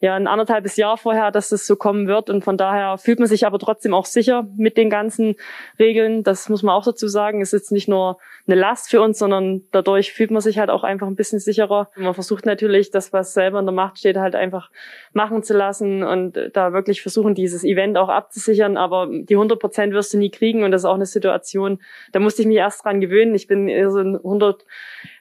ja 0.01 0.15
ein 0.15 0.27
anderthalbes 0.27 0.77
Jahr 0.77 0.99
vorher, 0.99 1.31
dass 1.31 1.49
das 1.49 1.67
so 1.67 1.75
kommen 1.75 2.07
wird. 2.07 2.29
Und 2.29 2.45
von 2.45 2.59
daher 2.59 2.99
fühlt 2.99 3.19
man 3.19 3.29
sich 3.29 3.47
aber 3.47 3.59
trotzdem 3.59 3.95
auch 3.95 4.05
sicher 4.05 4.47
mit 4.57 4.77
den 4.77 4.91
ganzen 4.91 5.37
Regeln. 5.79 6.23
Das 6.23 6.49
muss 6.49 6.63
man 6.63 6.75
auch 6.75 6.85
dazu 6.85 7.09
sagen. 7.09 7.41
Es 7.41 7.53
ist 7.53 7.61
jetzt 7.61 7.73
nicht 7.73 7.89
nur 7.89 8.19
eine 8.47 8.57
Last 8.57 8.91
für 8.91 9.01
uns, 9.01 9.19
sondern 9.19 9.63
dadurch 9.73 10.13
fühlt 10.13 10.31
man 10.31 10.43
sich 10.43 10.59
halt 10.59 10.69
auch 10.69 10.85
einfach 10.85 11.07
ein 11.07 11.17
bisschen 11.17 11.39
sicherer. 11.39 11.91
Man 11.97 12.13
versucht 12.13 12.45
natürlich, 12.45 12.91
das, 12.91 13.13
was 13.15 13.33
selber 13.33 13.59
in 13.59 13.67
der 13.67 13.75
Macht 13.75 13.99
steht, 13.99 14.19
halt 14.19 14.35
einfach 14.35 14.71
machen 15.15 15.43
zu 15.43 15.55
lassen 15.57 16.03
und 16.03 16.39
da 16.53 16.73
wirklich 16.75 17.01
versuchen, 17.01 17.35
dieses 17.35 17.65
Event 17.65 17.97
auch 17.97 18.11
abzusichern. 18.11 18.77
Aber 18.77 19.09
die 19.11 19.35
100 19.35 19.59
Prozent 19.59 19.95
wirst 19.95 20.13
du 20.13 20.19
nie 20.19 20.31
kriegen. 20.31 20.63
Und 20.63 20.73
das 20.73 20.83
ist 20.83 20.87
auch 20.87 20.95
eine 20.95 21.07
Situation, 21.07 21.81
da 22.13 22.21
musste 22.21 22.43
ich 22.43 22.49
mich 22.49 22.59
erst 22.59 22.85
dran 22.85 23.01
gewöhnen. 23.01 23.35
Ich 23.35 23.47
bin 23.47 23.69
so 23.91 23.99
ein 23.99 24.17
100, 24.17 24.67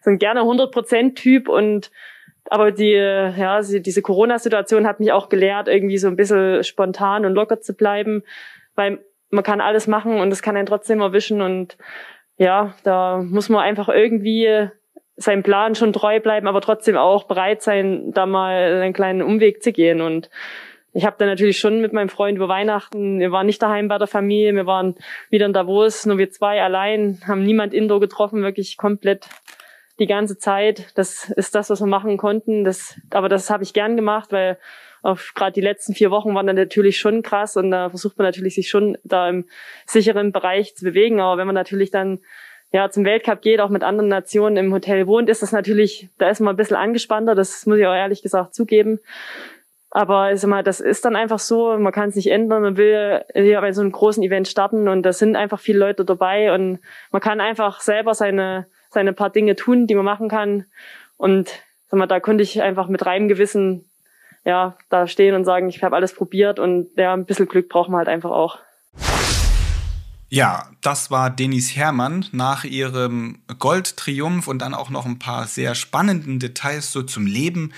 so 0.02 0.10
ein 0.10 0.18
gerne 0.18 0.42
100 0.42 0.72
Prozent 0.72 1.18
Typ 1.18 1.48
und 1.48 1.92
aber 2.50 2.72
die, 2.72 2.92
ja, 2.92 3.62
diese 3.62 4.02
Corona-Situation 4.02 4.88
hat 4.88 5.00
mich 5.00 5.12
auch 5.12 5.30
gelehrt, 5.30 5.68
irgendwie 5.68 5.98
so 5.98 6.08
ein 6.08 6.16
bisschen 6.16 6.64
spontan 6.64 7.26
und 7.26 7.34
locker 7.34 7.62
zu 7.62 7.74
bleiben, 7.74 8.24
weil 8.76 9.00
man 9.30 9.44
kann 9.44 9.62
alles 9.62 9.88
machen 9.88 10.20
und 10.20 10.32
es 10.32 10.42
kann 10.42 10.56
einen 10.56 10.68
trotzdem 10.68 11.02
erwischen 11.02 11.42
und 11.42 11.78
ja, 12.38 12.74
da 12.84 13.18
muss 13.18 13.50
man 13.50 13.62
einfach 13.62 13.90
irgendwie 13.90 14.70
seinem 15.18 15.44
Plan 15.44 15.76
schon 15.76 15.94
treu 15.94 16.20
bleiben, 16.20 16.48
aber 16.48 16.62
trotzdem 16.62 16.98
auch 16.98 17.24
bereit 17.24 17.62
sein, 17.62 18.12
da 18.12 18.26
mal 18.26 18.82
einen 18.82 18.94
kleinen 18.94 19.22
Umweg 19.22 19.64
zu 19.64 19.72
gehen. 19.72 20.02
Und 20.02 20.30
ich 20.92 21.06
habe 21.06 21.16
dann 21.18 21.30
natürlich 21.30 21.58
schon 21.58 21.80
mit 21.80 21.94
meinem 21.94 22.10
Freund 22.10 22.38
über 22.38 22.50
Weihnachten, 22.50 23.20
wir 23.20 23.32
waren 23.32 23.46
nicht 23.46 23.62
daheim 23.62 23.88
bei 23.88 23.98
der 23.98 24.08
Familie, 24.08 24.54
wir 24.54 24.66
waren 24.66 24.96
wieder 25.30 25.46
in 25.46 25.54
Davos, 25.54 26.06
nur 26.06 26.18
wir 26.18 26.30
zwei 26.32 26.62
allein, 26.62 27.20
haben 27.28 27.44
niemand 27.44 27.74
Indoor 27.74 28.00
getroffen, 28.00 28.44
wirklich 28.44 28.78
komplett 28.78 29.28
die 30.00 30.08
ganze 30.08 30.38
Zeit. 30.38 30.92
Das 30.96 31.30
ist 31.30 31.56
das, 31.56 31.70
was 31.70 31.82
wir 31.82 31.88
machen 31.88 32.18
konnten. 32.18 32.64
Das, 32.64 33.00
aber 33.12 33.30
das 33.30 33.50
habe 33.50 33.64
ich 33.64 33.74
gern 33.74 33.96
gemacht, 33.96 34.32
weil 34.32 34.58
auf 35.02 35.34
gerade 35.36 35.54
die 35.54 35.62
letzten 35.62 35.94
vier 35.94 36.10
Wochen 36.10 36.34
waren 36.34 36.48
dann 36.48 36.56
natürlich 36.56 36.98
schon 36.98 37.22
krass 37.22 37.58
und 37.58 37.70
da 37.70 37.90
versucht 37.90 38.18
man 38.18 38.26
natürlich 38.26 38.56
sich 38.56 38.70
schon 38.70 38.98
da 39.04 39.30
im 39.30 39.46
sicheren 39.86 40.32
Bereich 40.32 40.76
zu 40.76 40.84
bewegen. 40.84 41.20
Aber 41.20 41.38
wenn 41.38 41.46
man 41.46 41.56
natürlich 41.56 41.92
dann 41.92 42.20
ja 42.72 42.90
zum 42.90 43.06
Weltcup 43.06 43.42
geht, 43.42 43.62
auch 43.62 43.70
mit 43.70 43.84
anderen 43.84 44.10
Nationen 44.10 44.58
im 44.58 44.74
Hotel 44.74 45.06
wohnt, 45.06 45.30
ist 45.30 45.44
das 45.44 45.52
natürlich, 45.52 46.10
da 46.18 46.30
ist 46.30 46.40
man 46.40 46.56
ein 46.56 46.58
bisschen 46.58 46.76
angespannter. 46.76 47.36
Das 47.36 47.66
muss 47.68 47.78
ich 47.78 47.86
auch 47.86 47.94
ehrlich 47.94 48.24
gesagt 48.24 48.56
zugeben. 48.56 49.00
Aber 49.92 50.34
ich 50.34 50.42
sag 50.42 50.50
mal, 50.50 50.64
das 50.64 50.82
ist 50.82 51.06
dann 51.06 51.16
einfach 51.16 51.40
so, 51.40 51.78
man 51.78 51.94
kann 51.94 52.10
es 52.10 52.16
nicht 52.16 52.30
ändern, 52.30 52.64
man 52.64 52.76
will 52.76 53.24
ja 53.34 53.62
bei 53.62 53.72
so 53.72 53.82
einem 53.82 53.94
großen 53.94 54.22
Event 54.24 54.48
starten 54.50 54.90
und 54.90 55.04
da 55.04 55.14
sind 55.14 55.38
einfach 55.38 55.60
viele 55.60 55.80
Leute 55.80 56.04
dabei 56.04 56.54
und 56.54 56.80
man 57.12 57.22
kann 57.22 57.40
einfach 57.40 57.80
selber 57.80 58.14
seine 58.14 58.66
seine 58.96 59.14
paar 59.14 59.30
Dinge 59.30 59.56
tun, 59.56 59.86
die 59.86 59.94
man 59.94 60.06
machen 60.06 60.30
kann. 60.30 60.66
Und 61.18 61.52
sag 61.88 62.00
mal, 62.00 62.08
da 62.08 62.20
konnte 62.20 62.44
ich 62.44 62.62
einfach 62.64 62.88
mit 62.88 63.06
reinem 63.06 63.28
Gewissen 63.28 63.86
ja, 64.46 64.78
da 64.90 65.08
stehen 65.08 65.36
und 65.36 65.44
sagen, 65.44 65.68
ich 65.70 65.84
habe 65.84 65.96
alles 65.96 66.14
probiert 66.14 66.60
und 66.60 66.90
ja, 66.96 67.14
ein 67.14 67.26
bisschen 67.26 67.48
Glück 67.48 67.68
braucht 67.68 67.90
man 67.90 67.98
halt 67.98 68.08
einfach 68.08 68.30
auch. 68.30 68.60
Ja, 70.30 70.70
das 70.82 71.12
war 71.12 71.30
Denis 71.30 71.76
Hermann 71.76 72.26
nach 72.32 72.64
ihrem 72.64 73.40
Goldtriumph 73.60 74.48
und 74.48 74.60
dann 74.60 74.74
auch 74.74 74.90
noch 74.90 75.06
ein 75.06 75.20
paar 75.20 75.48
sehr 75.48 75.76
spannenden 75.76 76.40
Details 76.40 76.92
so 76.92 77.04
zum 77.04 77.26
Leben 77.26 77.74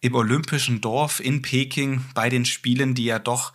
im 0.00 0.14
Olympischen 0.14 0.80
Dorf 0.80 1.20
in 1.20 1.42
Peking 1.42 2.02
bei 2.14 2.28
den 2.28 2.44
Spielen, 2.44 2.94
die 2.94 3.04
ja 3.04 3.18
doch 3.18 3.52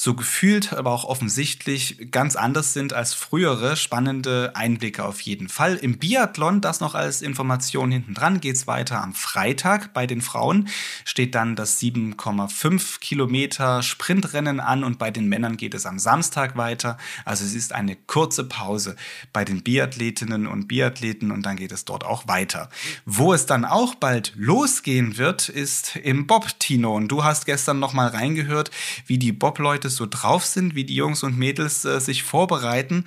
so 0.00 0.14
gefühlt, 0.14 0.74
aber 0.74 0.92
auch 0.92 1.04
offensichtlich 1.04 2.12
ganz 2.12 2.36
anders 2.36 2.72
sind 2.72 2.92
als 2.92 3.14
frühere. 3.14 3.76
Spannende 3.76 4.52
Einblicke 4.54 5.04
auf 5.04 5.20
jeden 5.22 5.48
Fall. 5.48 5.74
Im 5.74 5.98
Biathlon, 5.98 6.60
das 6.60 6.78
noch 6.78 6.94
als 6.94 7.20
Information 7.20 7.90
hinten 7.90 8.14
dran, 8.14 8.40
geht 8.40 8.54
es 8.54 8.68
weiter 8.68 9.02
am 9.02 9.12
Freitag. 9.12 9.92
Bei 9.94 10.06
den 10.06 10.22
Frauen 10.22 10.68
steht 11.04 11.34
dann 11.34 11.56
das 11.56 11.80
7,5 11.80 13.00
Kilometer 13.00 13.82
Sprintrennen 13.82 14.60
an 14.60 14.84
und 14.84 15.00
bei 15.00 15.10
den 15.10 15.28
Männern 15.28 15.56
geht 15.56 15.74
es 15.74 15.84
am 15.84 15.98
Samstag 15.98 16.56
weiter. 16.56 16.96
Also 17.24 17.44
es 17.44 17.54
ist 17.54 17.72
eine 17.72 17.96
kurze 17.96 18.44
Pause 18.44 18.94
bei 19.32 19.44
den 19.44 19.64
Biathletinnen 19.64 20.46
und 20.46 20.68
Biathleten 20.68 21.32
und 21.32 21.42
dann 21.42 21.56
geht 21.56 21.72
es 21.72 21.84
dort 21.84 22.04
auch 22.04 22.28
weiter. 22.28 22.70
Wo 23.04 23.32
es 23.32 23.46
dann 23.46 23.64
auch 23.64 23.96
bald 23.96 24.32
losgehen 24.36 25.18
wird, 25.18 25.48
ist 25.48 25.96
im 25.96 26.28
Bob, 26.28 26.46
Tino. 26.60 26.94
Und 26.94 27.08
du 27.08 27.24
hast 27.24 27.46
gestern 27.46 27.80
noch 27.80 27.94
mal 27.94 28.06
reingehört, 28.06 28.70
wie 29.06 29.18
die 29.18 29.32
Bob-Leute 29.32 29.87
so 29.96 30.06
drauf 30.06 30.44
sind, 30.44 30.74
wie 30.74 30.84
die 30.84 30.94
Jungs 30.94 31.22
und 31.22 31.38
Mädels 31.38 31.84
äh, 31.84 32.00
sich 32.00 32.22
vorbereiten 32.22 33.04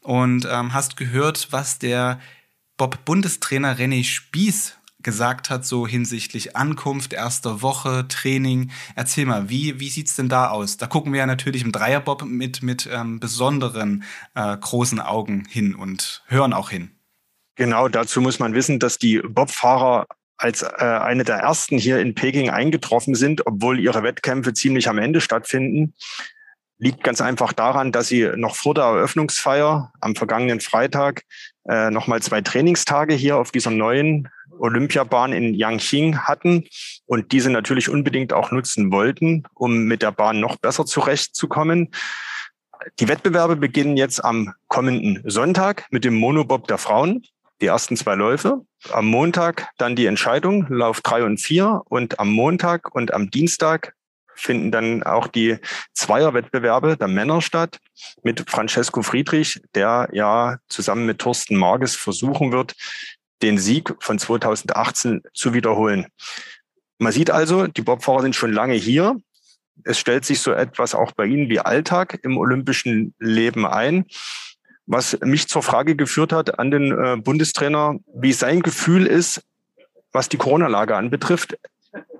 und 0.00 0.46
ähm, 0.50 0.72
hast 0.72 0.96
gehört, 0.96 1.48
was 1.50 1.78
der 1.78 2.20
Bob-Bundestrainer 2.76 3.78
René 3.78 4.04
Spieß 4.04 4.76
gesagt 5.04 5.50
hat, 5.50 5.64
so 5.64 5.86
hinsichtlich 5.86 6.56
Ankunft, 6.56 7.12
erster 7.12 7.62
Woche, 7.62 8.08
Training. 8.08 8.72
Erzähl 8.96 9.26
mal, 9.26 9.48
wie, 9.48 9.78
wie 9.78 9.90
sieht's 9.90 10.16
denn 10.16 10.28
da 10.28 10.48
aus? 10.48 10.76
Da 10.76 10.86
gucken 10.86 11.12
wir 11.12 11.20
ja 11.20 11.26
natürlich 11.26 11.62
im 11.62 11.70
Dreierbob 11.70 12.24
mit, 12.24 12.62
mit 12.62 12.88
ähm, 12.90 13.20
besonderen 13.20 14.02
äh, 14.34 14.56
großen 14.56 14.98
Augen 14.98 15.44
hin 15.48 15.74
und 15.74 16.24
hören 16.26 16.52
auch 16.52 16.70
hin. 16.70 16.90
Genau, 17.54 17.88
dazu 17.88 18.20
muss 18.20 18.40
man 18.40 18.54
wissen, 18.54 18.80
dass 18.80 18.98
die 18.98 19.18
Bobfahrer 19.18 20.06
als 20.36 20.62
äh, 20.62 20.66
eine 20.78 21.24
der 21.24 21.36
ersten 21.36 21.78
hier 21.78 22.00
in 22.00 22.14
Peking 22.14 22.50
eingetroffen 22.50 23.14
sind, 23.14 23.46
obwohl 23.46 23.78
ihre 23.78 24.02
Wettkämpfe 24.02 24.52
ziemlich 24.52 24.88
am 24.88 24.98
Ende 24.98 25.20
stattfinden. 25.20 25.94
Liegt 26.78 27.04
ganz 27.04 27.20
einfach 27.20 27.52
daran, 27.52 27.92
dass 27.92 28.08
sie 28.08 28.30
noch 28.36 28.56
vor 28.56 28.74
der 28.74 28.84
Eröffnungsfeier 28.84 29.92
am 30.00 30.16
vergangenen 30.16 30.60
Freitag 30.60 31.22
äh, 31.68 31.90
nochmal 31.90 32.20
zwei 32.20 32.40
Trainingstage 32.40 33.14
hier 33.14 33.36
auf 33.36 33.52
dieser 33.52 33.70
neuen 33.70 34.28
Olympiabahn 34.58 35.32
in 35.32 35.54
Yangqing 35.54 36.18
hatten 36.18 36.66
und 37.06 37.32
diese 37.32 37.50
natürlich 37.50 37.88
unbedingt 37.88 38.32
auch 38.32 38.50
nutzen 38.50 38.92
wollten, 38.92 39.44
um 39.54 39.84
mit 39.84 40.02
der 40.02 40.12
Bahn 40.12 40.40
noch 40.40 40.56
besser 40.56 40.84
zurechtzukommen. 40.84 41.90
Die 42.98 43.08
Wettbewerbe 43.08 43.56
beginnen 43.56 43.96
jetzt 43.96 44.22
am 44.24 44.52
kommenden 44.68 45.22
Sonntag 45.24 45.86
mit 45.90 46.04
dem 46.04 46.14
Monobob 46.14 46.68
der 46.68 46.78
Frauen 46.78 47.24
die 47.64 47.68
ersten 47.68 47.96
zwei 47.96 48.14
Läufe. 48.14 48.60
Am 48.90 49.06
Montag 49.06 49.68
dann 49.78 49.96
die 49.96 50.04
Entscheidung, 50.04 50.66
Lauf 50.68 51.00
drei 51.00 51.24
und 51.24 51.38
vier 51.38 51.80
und 51.86 52.20
am 52.20 52.30
Montag 52.30 52.94
und 52.94 53.14
am 53.14 53.30
Dienstag 53.30 53.94
finden 54.34 54.70
dann 54.70 55.02
auch 55.02 55.28
die 55.28 55.56
Zweierwettbewerbe 55.94 56.98
der 56.98 57.08
Männer 57.08 57.40
statt 57.40 57.78
mit 58.22 58.50
Francesco 58.50 59.00
Friedrich, 59.00 59.62
der 59.74 60.10
ja 60.12 60.58
zusammen 60.68 61.06
mit 61.06 61.20
Thorsten 61.20 61.56
Marges 61.56 61.96
versuchen 61.96 62.52
wird, 62.52 62.74
den 63.40 63.56
Sieg 63.56 63.94
von 64.00 64.18
2018 64.18 65.22
zu 65.32 65.54
wiederholen. 65.54 66.08
Man 66.98 67.12
sieht 67.12 67.30
also, 67.30 67.66
die 67.66 67.82
Bobfahrer 67.82 68.20
sind 68.20 68.36
schon 68.36 68.52
lange 68.52 68.74
hier. 68.74 69.16
Es 69.84 69.98
stellt 69.98 70.26
sich 70.26 70.40
so 70.40 70.52
etwas 70.52 70.94
auch 70.94 71.12
bei 71.12 71.24
Ihnen 71.24 71.48
wie 71.48 71.60
Alltag 71.60 72.20
im 72.24 72.36
olympischen 72.36 73.14
Leben 73.18 73.64
ein. 73.64 74.04
Was 74.86 75.18
mich 75.22 75.48
zur 75.48 75.62
Frage 75.62 75.96
geführt 75.96 76.32
hat 76.32 76.58
an 76.58 76.70
den 76.70 76.92
äh, 76.92 77.16
Bundestrainer, 77.16 77.96
wie 78.14 78.32
sein 78.32 78.60
Gefühl 78.60 79.06
ist, 79.06 79.42
was 80.12 80.28
die 80.28 80.36
Corona-Lage 80.36 80.96
anbetrifft. 80.96 81.58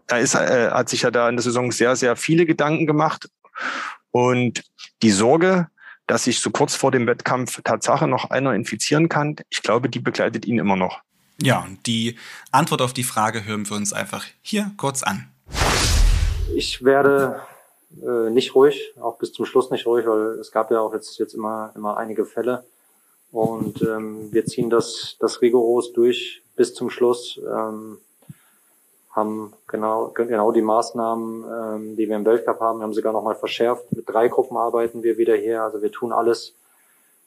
Er 0.09 0.20
ist, 0.20 0.35
äh, 0.35 0.70
hat 0.70 0.88
sich 0.88 1.03
ja 1.03 1.11
da 1.11 1.29
in 1.29 1.37
der 1.37 1.42
Saison 1.42 1.72
sehr, 1.72 1.96
sehr 1.96 2.16
viele 2.16 2.46
Gedanken 2.46 2.87
gemacht. 2.87 3.29
Und 4.11 4.62
die 5.03 5.11
Sorge, 5.11 5.68
dass 6.07 6.24
sich 6.24 6.40
so 6.40 6.50
kurz 6.50 6.74
vor 6.74 6.90
dem 6.90 7.07
Wettkampf 7.07 7.61
Tatsache 7.62 8.07
noch 8.07 8.31
einer 8.31 8.55
infizieren 8.55 9.09
kann, 9.09 9.37
ich 9.48 9.62
glaube, 9.62 9.88
die 9.88 10.00
begleitet 10.00 10.46
ihn 10.46 10.59
immer 10.59 10.77
noch. 10.77 11.00
Ja, 11.40 11.66
die 11.87 12.16
Antwort 12.53 12.83
auf 12.83 12.92
die 12.92 13.03
Frage 13.03 13.44
hören 13.44 13.68
wir 13.68 13.77
uns 13.77 13.92
einfach 13.92 14.24
hier 14.40 14.70
kurz 14.77 15.03
an. 15.03 15.29
Ich 16.55 16.85
werde 16.85 17.40
äh, 18.02 18.30
nicht 18.30 18.54
ruhig, 18.54 18.94
auch 19.00 19.18
bis 19.18 19.33
zum 19.33 19.44
Schluss 19.44 19.70
nicht 19.70 19.87
ruhig, 19.87 20.07
weil 20.07 20.38
es 20.38 20.50
gab 20.52 20.70
ja 20.70 20.80
auch 20.80 20.94
jetzt, 20.94 21.18
jetzt 21.18 21.35
immer, 21.35 21.72
immer 21.74 21.96
einige 21.96 22.24
Fälle. 22.24 22.64
Und 23.33 23.83
ähm, 23.83 24.33
wir 24.33 24.46
ziehen 24.46 24.70
das, 24.70 25.16
das 25.18 25.42
rigoros 25.42 25.92
durch 25.92 26.42
bis 26.57 26.74
zum 26.74 26.90
Schluss. 26.90 27.40
Ähm, 27.44 27.98
haben 29.11 29.52
genau, 29.68 30.09
genau 30.14 30.50
die 30.50 30.62
Maßnahmen, 30.62 31.44
ähm, 31.44 31.96
die 31.96 32.09
wir 32.09 32.16
im 32.16 32.24
Weltcup 32.24 32.61
haben, 32.61 32.83
haben 32.83 32.94
sogar 32.94 33.12
nochmal 33.12 33.37
verschärft. 33.37 33.92
Mit 33.92 34.09
drei 34.09 34.28
Gruppen 34.28 34.57
arbeiten 34.57 35.02
wir 35.02 35.18
wieder 35.18 35.37
hier. 35.37 35.62
Also 35.62 35.83
wir 35.83 35.92
tun 35.92 36.12
alles, 36.12 36.54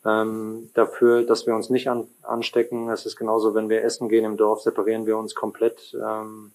ähm, 0.05 0.69
dafür, 0.73 1.23
dass 1.23 1.45
wir 1.45 1.55
uns 1.55 1.69
nicht 1.69 1.89
an, 1.89 2.07
anstecken. 2.23 2.89
Es 2.89 3.05
ist 3.05 3.17
genauso, 3.17 3.53
wenn 3.53 3.69
wir 3.69 3.83
essen 3.83 4.09
gehen 4.09 4.25
im 4.25 4.37
Dorf, 4.37 4.61
separieren 4.61 5.05
wir 5.05 5.17
uns 5.17 5.35
komplett. 5.35 5.93
Ähm, 5.93 6.51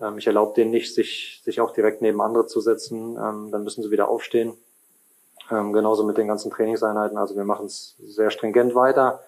ähm, 0.00 0.18
ich 0.18 0.26
erlaube 0.26 0.54
denen 0.54 0.70
nicht, 0.70 0.94
sich, 0.94 1.40
sich 1.44 1.60
auch 1.60 1.72
direkt 1.72 2.02
neben 2.02 2.20
andere 2.20 2.46
zu 2.46 2.60
setzen. 2.60 3.16
Ähm, 3.16 3.50
dann 3.50 3.64
müssen 3.64 3.82
sie 3.82 3.90
wieder 3.90 4.08
aufstehen. 4.08 4.54
Ähm, 5.50 5.72
genauso 5.72 6.04
mit 6.04 6.16
den 6.16 6.28
ganzen 6.28 6.50
Trainingseinheiten. 6.50 7.18
Also 7.18 7.36
wir 7.36 7.44
machen 7.44 7.66
es 7.66 7.96
sehr 7.98 8.30
stringent 8.30 8.74
weiter, 8.74 9.20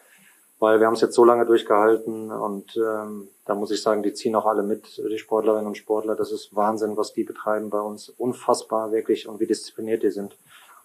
weil 0.60 0.78
wir 0.78 0.86
haben 0.86 0.94
es 0.94 1.00
jetzt 1.00 1.14
so 1.14 1.24
lange 1.24 1.46
durchgehalten 1.46 2.30
und 2.30 2.76
ähm, 2.76 3.28
da 3.44 3.56
muss 3.56 3.72
ich 3.72 3.82
sagen, 3.82 4.04
die 4.04 4.14
ziehen 4.14 4.36
auch 4.36 4.46
alle 4.46 4.62
mit, 4.62 4.98
die 4.98 5.18
Sportlerinnen 5.18 5.66
und 5.66 5.76
Sportler. 5.76 6.14
Das 6.14 6.30
ist 6.30 6.54
Wahnsinn, 6.54 6.96
was 6.96 7.12
die 7.12 7.24
betreiben 7.24 7.70
bei 7.70 7.80
uns. 7.80 8.08
Unfassbar 8.08 8.92
wirklich 8.92 9.26
und 9.26 9.40
wie 9.40 9.46
diszipliniert 9.46 10.04
die 10.04 10.10
sind. 10.10 10.36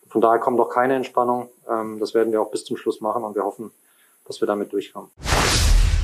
Von 0.10 0.22
daher 0.22 0.40
kommt 0.40 0.58
doch 0.58 0.70
keine 0.70 0.96
Entspannung. 0.96 1.50
Ähm, 1.70 2.00
das 2.00 2.16
werden 2.16 2.32
wir 2.32 2.42
auch 2.42 2.50
bis 2.50 2.66
zum 2.66 2.78
Schluss 2.78 3.00
machen 3.02 3.24
und 3.24 3.36
wir 3.36 3.44
hoffen, 3.44 3.72
dass 4.26 4.42
wir 4.42 4.48
damit 4.48 4.74
durchkommen. 4.74 5.12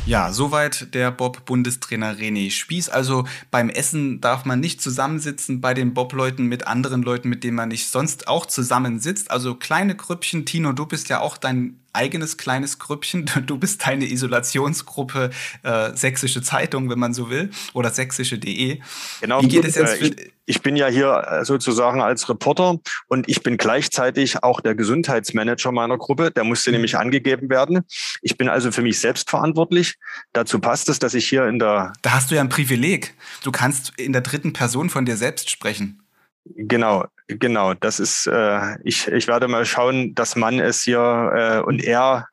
Ja, 0.05 0.33
soweit 0.33 0.93
der 0.93 1.11
Bob-Bundestrainer 1.11 2.17
René 2.17 2.51
Spieß. 2.51 2.89
Also 2.89 3.25
beim 3.51 3.69
Essen 3.69 4.19
darf 4.19 4.43
man 4.43 4.59
nicht 4.59 4.81
zusammensitzen 4.81 5.61
bei 5.61 5.73
den 5.73 5.93
Bob-Leuten 5.93 6.47
mit 6.47 6.67
anderen 6.67 7.03
Leuten, 7.03 7.29
mit 7.29 7.45
denen 7.45 7.55
man 7.55 7.69
nicht 7.69 7.87
sonst 7.87 8.27
auch 8.27 8.45
zusammensitzt. 8.45 9.31
Also 9.31 9.55
kleine 9.55 9.95
Grüppchen. 9.95 10.45
Tino, 10.45 10.73
du 10.73 10.85
bist 10.85 11.07
ja 11.07 11.21
auch 11.21 11.37
dein 11.37 11.79
eigenes 11.93 12.37
kleines 12.37 12.79
Grüppchen. 12.79 13.29
Du 13.45 13.57
bist 13.57 13.85
deine 13.85 14.05
Isolationsgruppe 14.05 15.29
äh, 15.63 15.95
Sächsische 15.95 16.41
Zeitung, 16.41 16.89
wenn 16.89 16.99
man 16.99 17.13
so 17.13 17.29
will, 17.29 17.49
oder 17.73 17.89
sächsische.de. 17.89 18.79
Genau. 19.21 19.41
Wie 19.41 19.47
geht 19.47 19.65
es 19.65 19.75
jetzt? 19.75 20.01
Äh, 20.01 20.05
ich, 20.05 20.33
ich 20.45 20.61
bin 20.61 20.75
ja 20.75 20.87
hier 20.87 21.25
äh, 21.27 21.45
sozusagen 21.45 22.01
als 22.01 22.27
Reporter 22.29 22.77
und 23.07 23.29
ich 23.29 23.43
bin 23.43 23.57
gleichzeitig 23.57 24.43
auch 24.43 24.61
der 24.61 24.75
Gesundheitsmanager 24.75 25.71
meiner 25.71 25.97
Gruppe. 25.97 26.31
Der 26.31 26.43
musste 26.43 26.69
mhm. 26.69 26.75
nämlich 26.75 26.97
angegeben 26.97 27.49
werden. 27.49 27.81
Ich 28.21 28.37
bin 28.37 28.49
also 28.49 28.71
für 28.71 28.81
mich 28.81 28.99
selbst 28.99 29.29
verantwortlich. 29.29 29.95
Dazu 30.33 30.59
passt 30.59 30.89
es, 30.89 30.99
dass 30.99 31.13
ich 31.13 31.27
hier 31.27 31.47
in 31.47 31.59
der. 31.59 31.93
Da 32.01 32.13
hast 32.13 32.31
du 32.31 32.35
ja 32.35 32.41
ein 32.41 32.49
Privileg. 32.49 33.15
Du 33.43 33.51
kannst 33.51 33.93
in 33.97 34.13
der 34.13 34.21
dritten 34.21 34.53
Person 34.53 34.89
von 34.89 35.05
dir 35.05 35.17
selbst 35.17 35.49
sprechen. 35.49 36.03
Genau, 36.45 37.05
genau. 37.27 37.73
Das 37.73 37.99
ist, 37.99 38.27
äh, 38.27 38.77
ich, 38.83 39.07
ich 39.07 39.27
werde 39.27 39.47
mal 39.47 39.65
schauen, 39.65 40.15
dass 40.15 40.35
man 40.35 40.59
es 40.59 40.83
hier 40.83 41.31
äh, 41.35 41.59
und 41.59 41.83
er, 41.83 42.27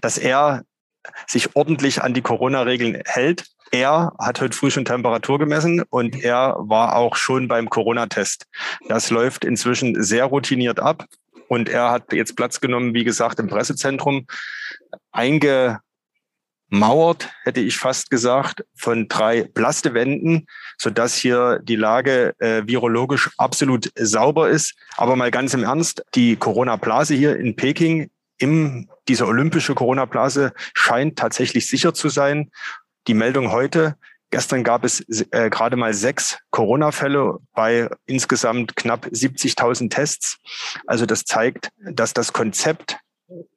dass 0.00 0.18
er 0.18 0.62
sich 1.26 1.54
ordentlich 1.54 2.02
an 2.02 2.14
die 2.14 2.22
Corona-Regeln 2.22 3.02
hält. 3.06 3.46
Er 3.70 4.12
hat 4.18 4.40
heute 4.40 4.56
früh 4.56 4.70
schon 4.70 4.84
Temperatur 4.84 5.38
gemessen 5.38 5.82
und 5.90 6.22
er 6.22 6.54
war 6.58 6.96
auch 6.96 7.16
schon 7.16 7.48
beim 7.48 7.68
Corona-Test. 7.68 8.46
Das 8.88 9.10
läuft 9.10 9.44
inzwischen 9.44 10.02
sehr 10.02 10.26
routiniert 10.26 10.80
ab. 10.80 11.06
Und 11.48 11.68
er 11.68 11.90
hat 11.90 12.12
jetzt 12.12 12.36
Platz 12.36 12.60
genommen, 12.60 12.94
wie 12.94 13.04
gesagt, 13.04 13.38
im 13.38 13.48
Pressezentrum, 13.48 14.26
einge, 15.12 15.80
mauert, 16.68 17.30
hätte 17.44 17.60
ich 17.60 17.76
fast 17.76 18.10
gesagt, 18.10 18.64
von 18.74 19.08
drei 19.08 19.44
Plastewänden, 19.44 20.46
sodass 20.78 21.16
hier 21.16 21.60
die 21.62 21.76
Lage 21.76 22.34
äh, 22.38 22.62
virologisch 22.66 23.30
absolut 23.38 23.90
sauber 23.96 24.48
ist. 24.48 24.74
Aber 24.96 25.16
mal 25.16 25.30
ganz 25.30 25.54
im 25.54 25.64
Ernst, 25.64 26.04
die 26.14 26.36
Corona-Blase 26.36 27.14
hier 27.14 27.36
in 27.36 27.56
Peking, 27.56 28.10
im, 28.38 28.88
diese 29.08 29.26
olympische 29.26 29.74
Corona-Blase 29.74 30.52
scheint 30.74 31.18
tatsächlich 31.18 31.66
sicher 31.66 31.94
zu 31.94 32.08
sein. 32.08 32.50
Die 33.06 33.14
Meldung 33.14 33.52
heute, 33.52 33.96
Gestern 34.34 34.64
gab 34.64 34.84
es 34.84 35.04
äh, 35.30 35.48
gerade 35.48 35.76
mal 35.76 35.94
sechs 35.94 36.38
Corona-Fälle 36.50 37.38
bei 37.52 37.88
insgesamt 38.04 38.74
knapp 38.74 39.06
70.000 39.06 39.90
Tests. 39.90 40.38
Also 40.88 41.06
das 41.06 41.24
zeigt, 41.24 41.70
dass 41.78 42.14
das 42.14 42.32
Konzept 42.32 42.96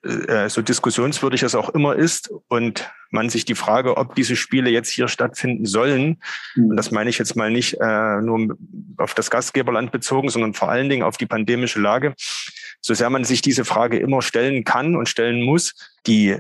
äh, 0.04 0.50
so 0.50 0.62
diskussionswürdig 0.62 1.44
es 1.44 1.56
auch 1.56 1.70
immer 1.70 1.96
ist 1.96 2.32
und 2.48 2.90
man 3.12 3.30
sich 3.30 3.46
die 3.46 3.56
Frage, 3.56 3.98
ob 3.98 4.16
diese 4.16 4.36
Spiele 4.36 4.70
jetzt 4.70 4.90
hier 4.90 5.08
stattfinden 5.08 5.66
sollen, 5.66 6.22
mhm. 6.56 6.72
und 6.72 6.78
das 6.78 6.92
meine 6.92 7.10
ich 7.10 7.18
jetzt 7.18 7.36
mal 7.36 7.52
nicht 7.52 7.78
äh, 7.80 8.22
nur 8.22 8.58
auf 8.98 9.14
das 9.14 9.30
Gastgeberland 9.30 9.92
bezogen, 9.92 10.30
sondern 10.30 10.54
vor 10.54 10.70
allen 10.70 10.90
Dingen 10.90 11.04
auf 11.04 11.18
die 11.18 11.26
pandemische 11.26 11.80
Lage, 11.80 12.14
so 12.82 12.94
sehr 12.94 13.10
man 13.10 13.24
sich 13.24 13.42
diese 13.42 13.66
Frage 13.66 14.00
immer 14.00 14.22
stellen 14.22 14.64
kann 14.64 14.96
und 14.96 15.10
stellen 15.10 15.44
muss, 15.44 15.74
die 16.06 16.38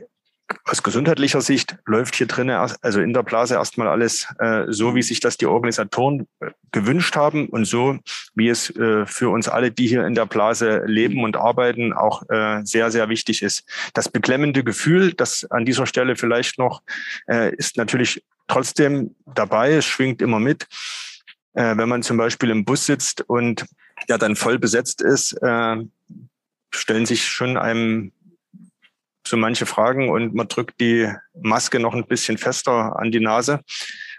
aus 0.65 0.83
gesundheitlicher 0.83 1.41
Sicht 1.41 1.77
läuft 1.85 2.15
hier 2.15 2.27
drinnen, 2.27 2.55
also 2.81 3.01
in 3.01 3.13
der 3.13 3.23
Blase 3.23 3.55
erstmal 3.55 3.87
alles 3.87 4.27
äh, 4.39 4.65
so, 4.67 4.95
wie 4.95 5.01
sich 5.01 5.19
das 5.19 5.37
die 5.37 5.45
Organisatoren 5.45 6.27
äh, 6.39 6.51
gewünscht 6.71 7.15
haben 7.15 7.47
und 7.47 7.65
so, 7.65 7.99
wie 8.35 8.49
es 8.49 8.69
äh, 8.75 9.05
für 9.05 9.29
uns 9.29 9.49
alle, 9.49 9.71
die 9.71 9.87
hier 9.87 10.05
in 10.05 10.15
der 10.15 10.25
Blase 10.25 10.83
leben 10.85 11.23
und 11.23 11.35
arbeiten, 11.35 11.93
auch 11.93 12.23
äh, 12.29 12.61
sehr, 12.63 12.91
sehr 12.91 13.09
wichtig 13.09 13.41
ist. 13.41 13.65
Das 13.93 14.09
beklemmende 14.09 14.63
Gefühl, 14.63 15.13
das 15.13 15.45
an 15.49 15.65
dieser 15.65 15.85
Stelle 15.85 16.15
vielleicht 16.15 16.59
noch, 16.59 16.81
äh, 17.27 17.53
ist 17.55 17.77
natürlich 17.77 18.23
trotzdem 18.47 19.15
dabei, 19.25 19.73
es 19.73 19.85
schwingt 19.85 20.21
immer 20.21 20.39
mit. 20.39 20.67
Äh, 21.53 21.75
wenn 21.75 21.89
man 21.89 22.03
zum 22.03 22.17
Beispiel 22.17 22.49
im 22.51 22.65
Bus 22.65 22.85
sitzt 22.85 23.21
und 23.27 23.65
der 24.07 24.17
dann 24.17 24.35
voll 24.35 24.59
besetzt 24.59 25.01
ist, 25.01 25.33
äh, 25.41 25.77
stellen 26.71 27.05
sich 27.05 27.25
schon 27.25 27.57
einem 27.57 28.11
so 29.29 29.37
manche 29.37 29.65
Fragen 29.65 30.09
und 30.09 30.33
man 30.33 30.47
drückt 30.47 30.79
die 30.79 31.11
Maske 31.41 31.79
noch 31.79 31.93
ein 31.93 32.07
bisschen 32.07 32.37
fester 32.37 32.97
an 32.97 33.11
die 33.11 33.19
Nase. 33.19 33.61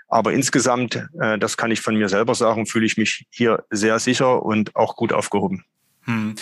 Aber 0.08 0.32
insgesamt, 0.32 0.96
äh, 1.20 1.38
das 1.38 1.56
kann 1.56 1.70
ich 1.70 1.80
von 1.80 1.96
mir 1.96 2.08
selber 2.08 2.34
sagen, 2.34 2.66
fühle 2.66 2.86
ich 2.86 2.96
mich 2.96 3.26
hier 3.30 3.64
sehr 3.70 3.98
sicher 3.98 4.42
und 4.42 4.74
auch 4.74 4.96
gut 4.96 5.12
aufgehoben. 5.12 5.64
Hm. 6.08 6.36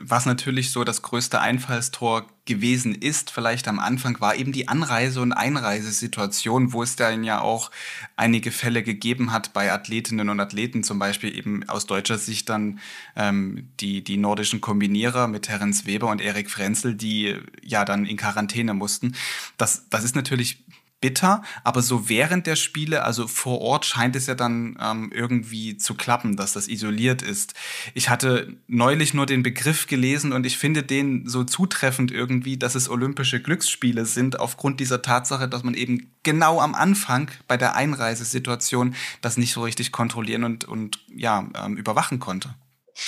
Was 0.00 0.24
natürlich 0.24 0.70
so 0.70 0.82
das 0.82 1.02
größte 1.02 1.42
Einfallstor 1.42 2.26
gewesen 2.46 2.94
ist, 2.94 3.30
vielleicht 3.30 3.68
am 3.68 3.78
Anfang, 3.78 4.18
war 4.22 4.34
eben 4.34 4.50
die 4.50 4.66
Anreise- 4.66 5.20
und 5.20 5.34
Einreisesituation, 5.34 6.72
wo 6.72 6.82
es 6.82 6.96
dann 6.96 7.22
ja 7.22 7.42
auch 7.42 7.70
einige 8.16 8.50
Fälle 8.50 8.82
gegeben 8.82 9.30
hat 9.30 9.52
bei 9.52 9.70
Athletinnen 9.70 10.30
und 10.30 10.40
Athleten, 10.40 10.82
zum 10.84 10.98
Beispiel 10.98 11.36
eben 11.36 11.68
aus 11.68 11.84
deutscher 11.84 12.16
Sicht 12.16 12.48
dann 12.48 12.80
ähm, 13.14 13.68
die, 13.80 14.02
die 14.02 14.16
nordischen 14.16 14.62
Kombinierer 14.62 15.28
mit 15.28 15.42
Terence 15.42 15.84
Weber 15.84 16.08
und 16.08 16.22
Erik 16.22 16.48
Frenzel, 16.48 16.94
die 16.94 17.36
ja 17.62 17.84
dann 17.84 18.06
in 18.06 18.16
Quarantäne 18.16 18.72
mussten. 18.72 19.14
Das, 19.58 19.86
das 19.90 20.02
ist 20.02 20.16
natürlich 20.16 20.64
bitter, 21.00 21.42
aber 21.64 21.82
so 21.82 22.08
während 22.08 22.46
der 22.46 22.56
Spiele, 22.56 23.04
also 23.04 23.26
vor 23.26 23.60
Ort, 23.60 23.86
scheint 23.86 24.16
es 24.16 24.26
ja 24.26 24.34
dann 24.34 24.76
ähm, 24.80 25.10
irgendwie 25.14 25.76
zu 25.76 25.94
klappen, 25.94 26.36
dass 26.36 26.52
das 26.52 26.68
isoliert 26.68 27.22
ist. 27.22 27.54
Ich 27.94 28.10
hatte 28.10 28.54
neulich 28.66 29.14
nur 29.14 29.26
den 29.26 29.42
Begriff 29.42 29.86
gelesen 29.86 30.32
und 30.32 30.44
ich 30.46 30.58
finde 30.58 30.82
den 30.82 31.26
so 31.26 31.44
zutreffend 31.44 32.12
irgendwie, 32.12 32.56
dass 32.56 32.74
es 32.74 32.88
olympische 32.88 33.40
Glücksspiele 33.40 34.04
sind, 34.04 34.38
aufgrund 34.38 34.80
dieser 34.80 35.02
Tatsache, 35.02 35.48
dass 35.48 35.62
man 35.62 35.74
eben 35.74 36.14
genau 36.22 36.60
am 36.60 36.74
Anfang 36.74 37.30
bei 37.48 37.56
der 37.56 37.76
Einreisesituation 37.76 38.94
das 39.22 39.36
nicht 39.36 39.52
so 39.52 39.62
richtig 39.62 39.92
kontrollieren 39.92 40.44
und, 40.44 40.64
und 40.64 40.98
ja, 41.08 41.48
ähm, 41.64 41.76
überwachen 41.76 42.18
konnte. 42.18 42.54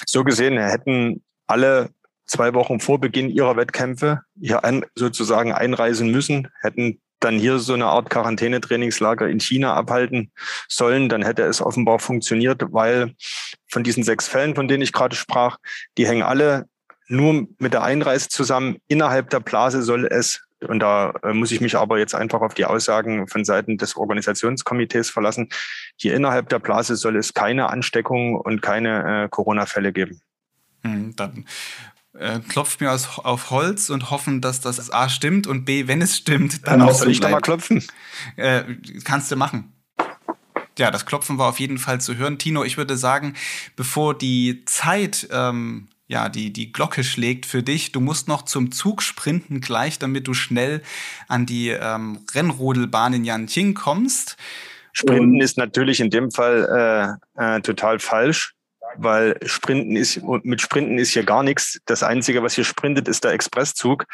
So 0.06 0.24
gesehen 0.24 0.58
hätten 0.58 1.22
alle 1.46 1.90
zwei 2.26 2.54
Wochen 2.54 2.80
vor 2.80 2.98
Beginn 2.98 3.28
ihrer 3.28 3.56
Wettkämpfe 3.56 4.22
hier 4.40 4.62
sozusagen 4.94 5.52
einreisen 5.52 6.10
müssen, 6.10 6.48
hätten 6.62 7.00
dann 7.24 7.38
hier 7.38 7.58
so 7.58 7.74
eine 7.74 7.86
Art 7.86 8.10
Quarantänetrainingslager 8.10 9.28
in 9.28 9.40
China 9.40 9.74
abhalten 9.74 10.32
sollen, 10.68 11.08
dann 11.08 11.22
hätte 11.22 11.42
es 11.42 11.60
offenbar 11.60 11.98
funktioniert, 11.98 12.62
weil 12.70 13.14
von 13.68 13.84
diesen 13.84 14.02
sechs 14.02 14.28
Fällen, 14.28 14.54
von 14.54 14.68
denen 14.68 14.82
ich 14.82 14.92
gerade 14.92 15.16
sprach, 15.16 15.58
die 15.96 16.06
hängen 16.06 16.22
alle 16.22 16.66
nur 17.08 17.46
mit 17.58 17.72
der 17.72 17.82
Einreise 17.82 18.28
zusammen. 18.28 18.76
Innerhalb 18.88 19.30
der 19.30 19.40
Blase 19.40 19.82
soll 19.82 20.06
es, 20.06 20.42
und 20.60 20.80
da 20.80 21.12
äh, 21.22 21.32
muss 21.32 21.52
ich 21.52 21.60
mich 21.60 21.76
aber 21.76 21.98
jetzt 21.98 22.14
einfach 22.14 22.40
auf 22.40 22.54
die 22.54 22.64
Aussagen 22.64 23.26
von 23.28 23.44
Seiten 23.44 23.78
des 23.78 23.96
Organisationskomitees 23.96 25.10
verlassen, 25.10 25.48
hier 25.96 26.14
innerhalb 26.14 26.48
der 26.48 26.58
Blase 26.58 26.96
soll 26.96 27.16
es 27.16 27.34
keine 27.34 27.68
Ansteckung 27.68 28.36
und 28.36 28.62
keine 28.62 29.24
äh, 29.24 29.28
Corona-Fälle 29.28 29.92
geben. 29.92 30.20
Hm, 30.84 31.14
dann 31.16 31.46
äh, 32.18 32.40
klopft 32.40 32.80
mir 32.80 32.92
aus, 32.92 33.18
auf 33.18 33.50
Holz 33.50 33.90
und 33.90 34.10
hoffen, 34.10 34.40
dass 34.40 34.60
das 34.60 34.90
A 34.92 35.08
stimmt 35.08 35.46
und 35.46 35.64
B, 35.64 35.86
wenn 35.88 36.02
es 36.02 36.16
stimmt, 36.16 36.66
dann, 36.66 36.80
dann 36.80 36.88
auch 36.88 37.04
ich 37.06 37.20
da 37.20 37.30
mal 37.30 37.40
klopfen. 37.40 37.84
Äh, 38.36 38.64
kannst 39.04 39.30
du 39.30 39.36
machen. 39.36 39.72
Ja, 40.78 40.90
das 40.90 41.04
Klopfen 41.04 41.38
war 41.38 41.48
auf 41.48 41.60
jeden 41.60 41.78
Fall 41.78 42.00
zu 42.00 42.16
hören. 42.16 42.38
Tino, 42.38 42.64
ich 42.64 42.78
würde 42.78 42.96
sagen, 42.96 43.34
bevor 43.76 44.16
die 44.16 44.64
Zeit 44.64 45.28
ähm, 45.30 45.88
ja, 46.12 46.28
die, 46.28 46.52
die 46.52 46.72
Glocke 46.72 47.04
schlägt 47.04 47.46
für 47.46 47.62
dich. 47.62 47.92
Du 47.92 48.00
musst 48.00 48.28
noch 48.28 48.42
zum 48.42 48.70
Zug 48.70 49.02
sprinten 49.02 49.60
gleich, 49.60 49.98
damit 49.98 50.28
du 50.28 50.34
schnell 50.34 50.82
an 51.26 51.46
die 51.46 51.70
ähm, 51.70 52.20
Rennrodelbahn 52.34 53.14
in 53.14 53.24
Yanqing 53.24 53.72
kommst. 53.72 54.36
Sprinten 54.92 55.40
ist 55.40 55.56
natürlich 55.56 56.00
in 56.00 56.10
dem 56.10 56.30
Fall 56.30 57.18
äh, 57.38 57.56
äh, 57.56 57.60
total 57.62 57.98
falsch 57.98 58.54
weil 58.96 59.38
Sprinten 59.44 59.96
ist, 59.96 60.20
mit 60.42 60.60
Sprinten 60.60 60.98
ist 60.98 61.10
hier 61.10 61.24
gar 61.24 61.42
nichts. 61.42 61.80
Das 61.86 62.02
Einzige, 62.02 62.42
was 62.42 62.54
hier 62.54 62.64
sprintet, 62.64 63.08
ist 63.08 63.24
der 63.24 63.32
Expresszug. 63.32 64.04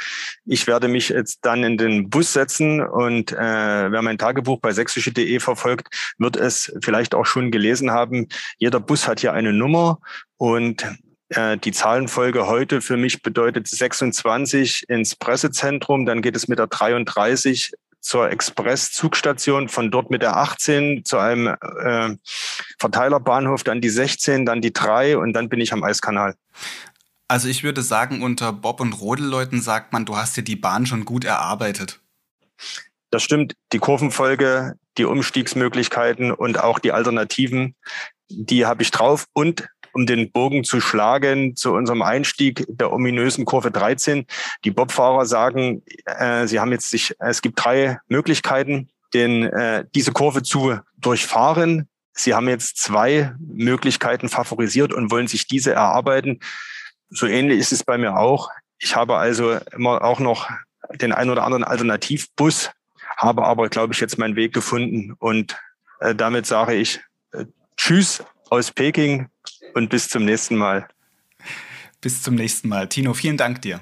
Ich 0.44 0.66
werde 0.66 0.88
mich 0.88 1.10
jetzt 1.10 1.40
dann 1.42 1.64
in 1.64 1.76
den 1.76 2.10
Bus 2.10 2.32
setzen 2.32 2.80
und 2.80 3.32
äh, 3.32 3.36
wer 3.36 4.02
mein 4.02 4.18
Tagebuch 4.18 4.60
bei 4.60 4.72
sächsische.de 4.72 5.40
verfolgt, 5.40 5.88
wird 6.18 6.36
es 6.36 6.72
vielleicht 6.82 7.14
auch 7.14 7.26
schon 7.26 7.50
gelesen 7.50 7.90
haben. 7.90 8.28
Jeder 8.58 8.80
Bus 8.80 9.08
hat 9.08 9.20
hier 9.20 9.32
eine 9.32 9.52
Nummer 9.52 9.98
und 10.36 10.86
äh, 11.30 11.58
die 11.58 11.72
Zahlenfolge 11.72 12.46
heute 12.46 12.80
für 12.80 12.96
mich 12.96 13.22
bedeutet 13.22 13.68
26 13.68 14.88
ins 14.88 15.16
Pressezentrum, 15.16 16.06
dann 16.06 16.22
geht 16.22 16.36
es 16.36 16.48
mit 16.48 16.58
der 16.58 16.68
33 16.68 17.72
zur 18.00 18.30
Express-Zugstation, 18.30 19.68
von 19.68 19.90
dort 19.90 20.10
mit 20.10 20.22
der 20.22 20.36
18 20.36 21.04
zu 21.04 21.18
einem 21.18 21.48
äh, 21.48 22.16
Verteilerbahnhof, 22.78 23.64
dann 23.64 23.80
die 23.80 23.88
16, 23.88 24.46
dann 24.46 24.60
die 24.60 24.72
3 24.72 25.18
und 25.18 25.32
dann 25.32 25.48
bin 25.48 25.60
ich 25.60 25.72
am 25.72 25.82
Eiskanal. 25.82 26.34
Also 27.28 27.48
ich 27.48 27.62
würde 27.62 27.82
sagen, 27.82 28.22
unter 28.22 28.52
Bob- 28.52 28.80
und 28.80 28.94
Rodelleuten 28.94 29.60
sagt 29.60 29.92
man, 29.92 30.06
du 30.06 30.16
hast 30.16 30.36
dir 30.36 30.42
die 30.42 30.56
Bahn 30.56 30.86
schon 30.86 31.04
gut 31.04 31.24
erarbeitet. 31.24 32.00
Das 33.10 33.22
stimmt. 33.22 33.54
Die 33.72 33.78
Kurvenfolge, 33.78 34.76
die 34.96 35.04
Umstiegsmöglichkeiten 35.04 36.32
und 36.32 36.58
auch 36.58 36.78
die 36.78 36.92
Alternativen, 36.92 37.74
die 38.30 38.66
habe 38.66 38.82
ich 38.82 38.90
drauf. 38.90 39.26
Und 39.32 39.68
um 39.98 40.06
den 40.06 40.30
Bogen 40.30 40.62
zu 40.62 40.80
schlagen 40.80 41.56
zu 41.56 41.72
unserem 41.72 42.02
Einstieg 42.02 42.64
der 42.68 42.92
ominösen 42.92 43.44
Kurve 43.44 43.72
13. 43.72 44.26
Die 44.64 44.70
Bobfahrer 44.70 45.26
sagen, 45.26 45.82
äh, 46.04 46.46
sie 46.46 46.60
haben 46.60 46.70
jetzt 46.70 46.90
sich, 46.90 47.16
es 47.18 47.42
gibt 47.42 47.64
drei 47.64 47.98
Möglichkeiten, 48.06 48.90
den, 49.12 49.42
äh, 49.42 49.84
diese 49.96 50.12
Kurve 50.12 50.44
zu 50.44 50.78
durchfahren. 50.98 51.88
Sie 52.12 52.32
haben 52.32 52.48
jetzt 52.48 52.76
zwei 52.76 53.34
Möglichkeiten 53.40 54.28
favorisiert 54.28 54.92
und 54.92 55.10
wollen 55.10 55.26
sich 55.26 55.48
diese 55.48 55.72
erarbeiten. 55.72 56.38
So 57.10 57.26
ähnlich 57.26 57.58
ist 57.58 57.72
es 57.72 57.82
bei 57.82 57.98
mir 57.98 58.16
auch. 58.16 58.50
Ich 58.78 58.94
habe 58.94 59.16
also 59.16 59.58
immer 59.72 60.02
auch 60.02 60.20
noch 60.20 60.48
den 60.94 61.12
ein 61.12 61.28
oder 61.28 61.42
anderen 61.42 61.64
Alternativbus, 61.64 62.70
habe 63.16 63.44
aber, 63.44 63.68
glaube 63.68 63.94
ich, 63.94 64.00
jetzt 64.00 64.16
meinen 64.16 64.36
Weg 64.36 64.54
gefunden. 64.54 65.16
Und 65.18 65.56
äh, 65.98 66.14
damit 66.14 66.46
sage 66.46 66.74
ich 66.74 67.00
äh, 67.32 67.46
Tschüss 67.76 68.22
aus 68.48 68.70
Peking 68.70 69.28
und 69.74 69.90
bis 69.90 70.08
zum 70.08 70.24
nächsten 70.24 70.56
Mal. 70.56 70.88
Bis 72.00 72.22
zum 72.22 72.34
nächsten 72.34 72.68
Mal. 72.68 72.88
Tino, 72.88 73.14
vielen 73.14 73.36
Dank 73.36 73.62
dir. 73.62 73.80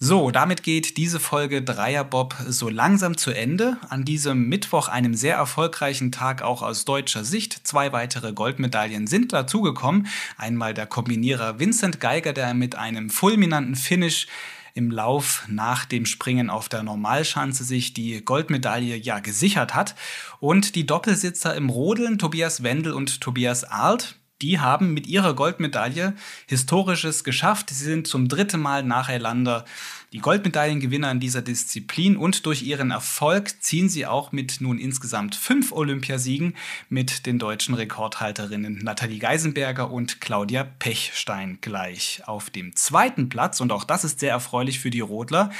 So, 0.00 0.30
damit 0.30 0.62
geht 0.62 0.96
diese 0.96 1.18
Folge 1.18 1.60
Dreierbob 1.60 2.36
so 2.46 2.68
langsam 2.68 3.16
zu 3.16 3.32
Ende. 3.32 3.78
An 3.88 4.04
diesem 4.04 4.48
Mittwoch, 4.48 4.86
einem 4.86 5.14
sehr 5.14 5.34
erfolgreichen 5.34 6.12
Tag 6.12 6.40
auch 6.40 6.62
aus 6.62 6.84
deutscher 6.84 7.24
Sicht. 7.24 7.66
Zwei 7.66 7.92
weitere 7.92 8.32
Goldmedaillen 8.32 9.08
sind 9.08 9.32
dazugekommen. 9.32 10.06
Einmal 10.36 10.72
der 10.72 10.86
Kombinierer 10.86 11.58
Vincent 11.58 11.98
Geiger, 11.98 12.32
der 12.32 12.54
mit 12.54 12.76
einem 12.76 13.10
fulminanten 13.10 13.74
Finish 13.74 14.28
im 14.74 14.92
Lauf 14.92 15.44
nach 15.48 15.84
dem 15.84 16.06
Springen 16.06 16.48
auf 16.48 16.68
der 16.68 16.84
Normalschanze 16.84 17.64
sich 17.64 17.92
die 17.92 18.24
Goldmedaille 18.24 18.94
ja 18.94 19.18
gesichert 19.18 19.74
hat. 19.74 19.96
Und 20.38 20.76
die 20.76 20.86
Doppelsitzer 20.86 21.56
im 21.56 21.70
Rodeln, 21.70 22.20
Tobias 22.20 22.62
Wendel 22.62 22.92
und 22.92 23.20
Tobias 23.20 23.64
Arlt, 23.64 24.17
die 24.42 24.60
haben 24.60 24.94
mit 24.94 25.06
ihrer 25.06 25.34
Goldmedaille 25.34 26.14
Historisches 26.46 27.24
geschafft. 27.24 27.70
Sie 27.70 27.84
sind 27.84 28.06
zum 28.06 28.28
dritten 28.28 28.60
Mal 28.60 28.82
nacheinander 28.82 29.64
die 30.12 30.20
Goldmedaillengewinner 30.20 31.10
in 31.10 31.20
dieser 31.20 31.42
Disziplin 31.42 32.16
und 32.16 32.46
durch 32.46 32.62
ihren 32.62 32.90
Erfolg 32.90 33.62
ziehen 33.62 33.88
sie 33.90 34.06
auch 34.06 34.32
mit 34.32 34.60
nun 34.60 34.78
insgesamt 34.78 35.34
fünf 35.34 35.70
Olympiasiegen 35.70 36.56
mit 36.88 37.26
den 37.26 37.38
deutschen 37.38 37.74
Rekordhalterinnen 37.74 38.78
Nathalie 38.82 39.18
Geisenberger 39.18 39.90
und 39.90 40.20
Claudia 40.20 40.64
Pechstein 40.64 41.58
gleich. 41.60 42.22
Auf 42.26 42.48
dem 42.48 42.74
zweiten 42.74 43.28
Platz, 43.28 43.60
und 43.60 43.70
auch 43.70 43.84
das 43.84 44.04
ist 44.04 44.20
sehr 44.20 44.30
erfreulich 44.30 44.80
für 44.80 44.90
die 44.90 45.00
Rodler, 45.00 45.50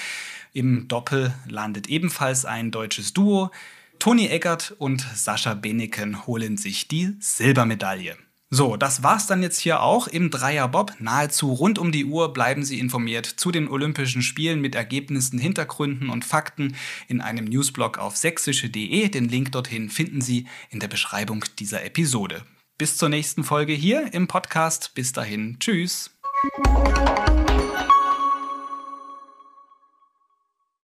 im 0.54 0.88
Doppel 0.88 1.34
landet 1.46 1.88
ebenfalls 1.88 2.44
ein 2.46 2.70
deutsches 2.70 3.12
Duo. 3.12 3.50
Toni 3.98 4.28
Eckert 4.28 4.74
und 4.78 5.06
Sascha 5.14 5.54
Beneken 5.54 6.26
holen 6.26 6.56
sich 6.56 6.88
die 6.88 7.16
Silbermedaille. 7.20 8.16
So, 8.50 8.78
das 8.78 9.02
war's 9.02 9.26
dann 9.26 9.42
jetzt 9.42 9.58
hier 9.58 9.82
auch 9.82 10.06
im 10.06 10.30
Dreierbob. 10.30 10.94
Nahezu 11.00 11.52
rund 11.52 11.78
um 11.78 11.92
die 11.92 12.06
Uhr 12.06 12.32
bleiben 12.32 12.64
Sie 12.64 12.78
informiert 12.78 13.26
zu 13.26 13.50
den 13.50 13.68
Olympischen 13.68 14.22
Spielen 14.22 14.62
mit 14.62 14.74
Ergebnissen, 14.74 15.38
Hintergründen 15.38 16.08
und 16.08 16.24
Fakten 16.24 16.74
in 17.08 17.20
einem 17.20 17.44
Newsblog 17.44 17.98
auf 17.98 18.16
sächsische.de. 18.16 19.08
Den 19.11 19.28
Link 19.28 19.52
dorthin 19.52 19.90
finden 19.90 20.22
Sie 20.22 20.46
in 20.70 20.80
der 20.80 20.88
Beschreibung 20.88 21.44
dieser 21.58 21.84
Episode. 21.84 22.42
Bis 22.78 22.96
zur 22.96 23.11
nächsten 23.11 23.44
Folge 23.44 23.74
hier 23.74 24.14
im 24.14 24.28
Podcast. 24.28 24.94
Bis 24.94 25.12
dahin, 25.12 25.58
tschüss. 25.61 26.11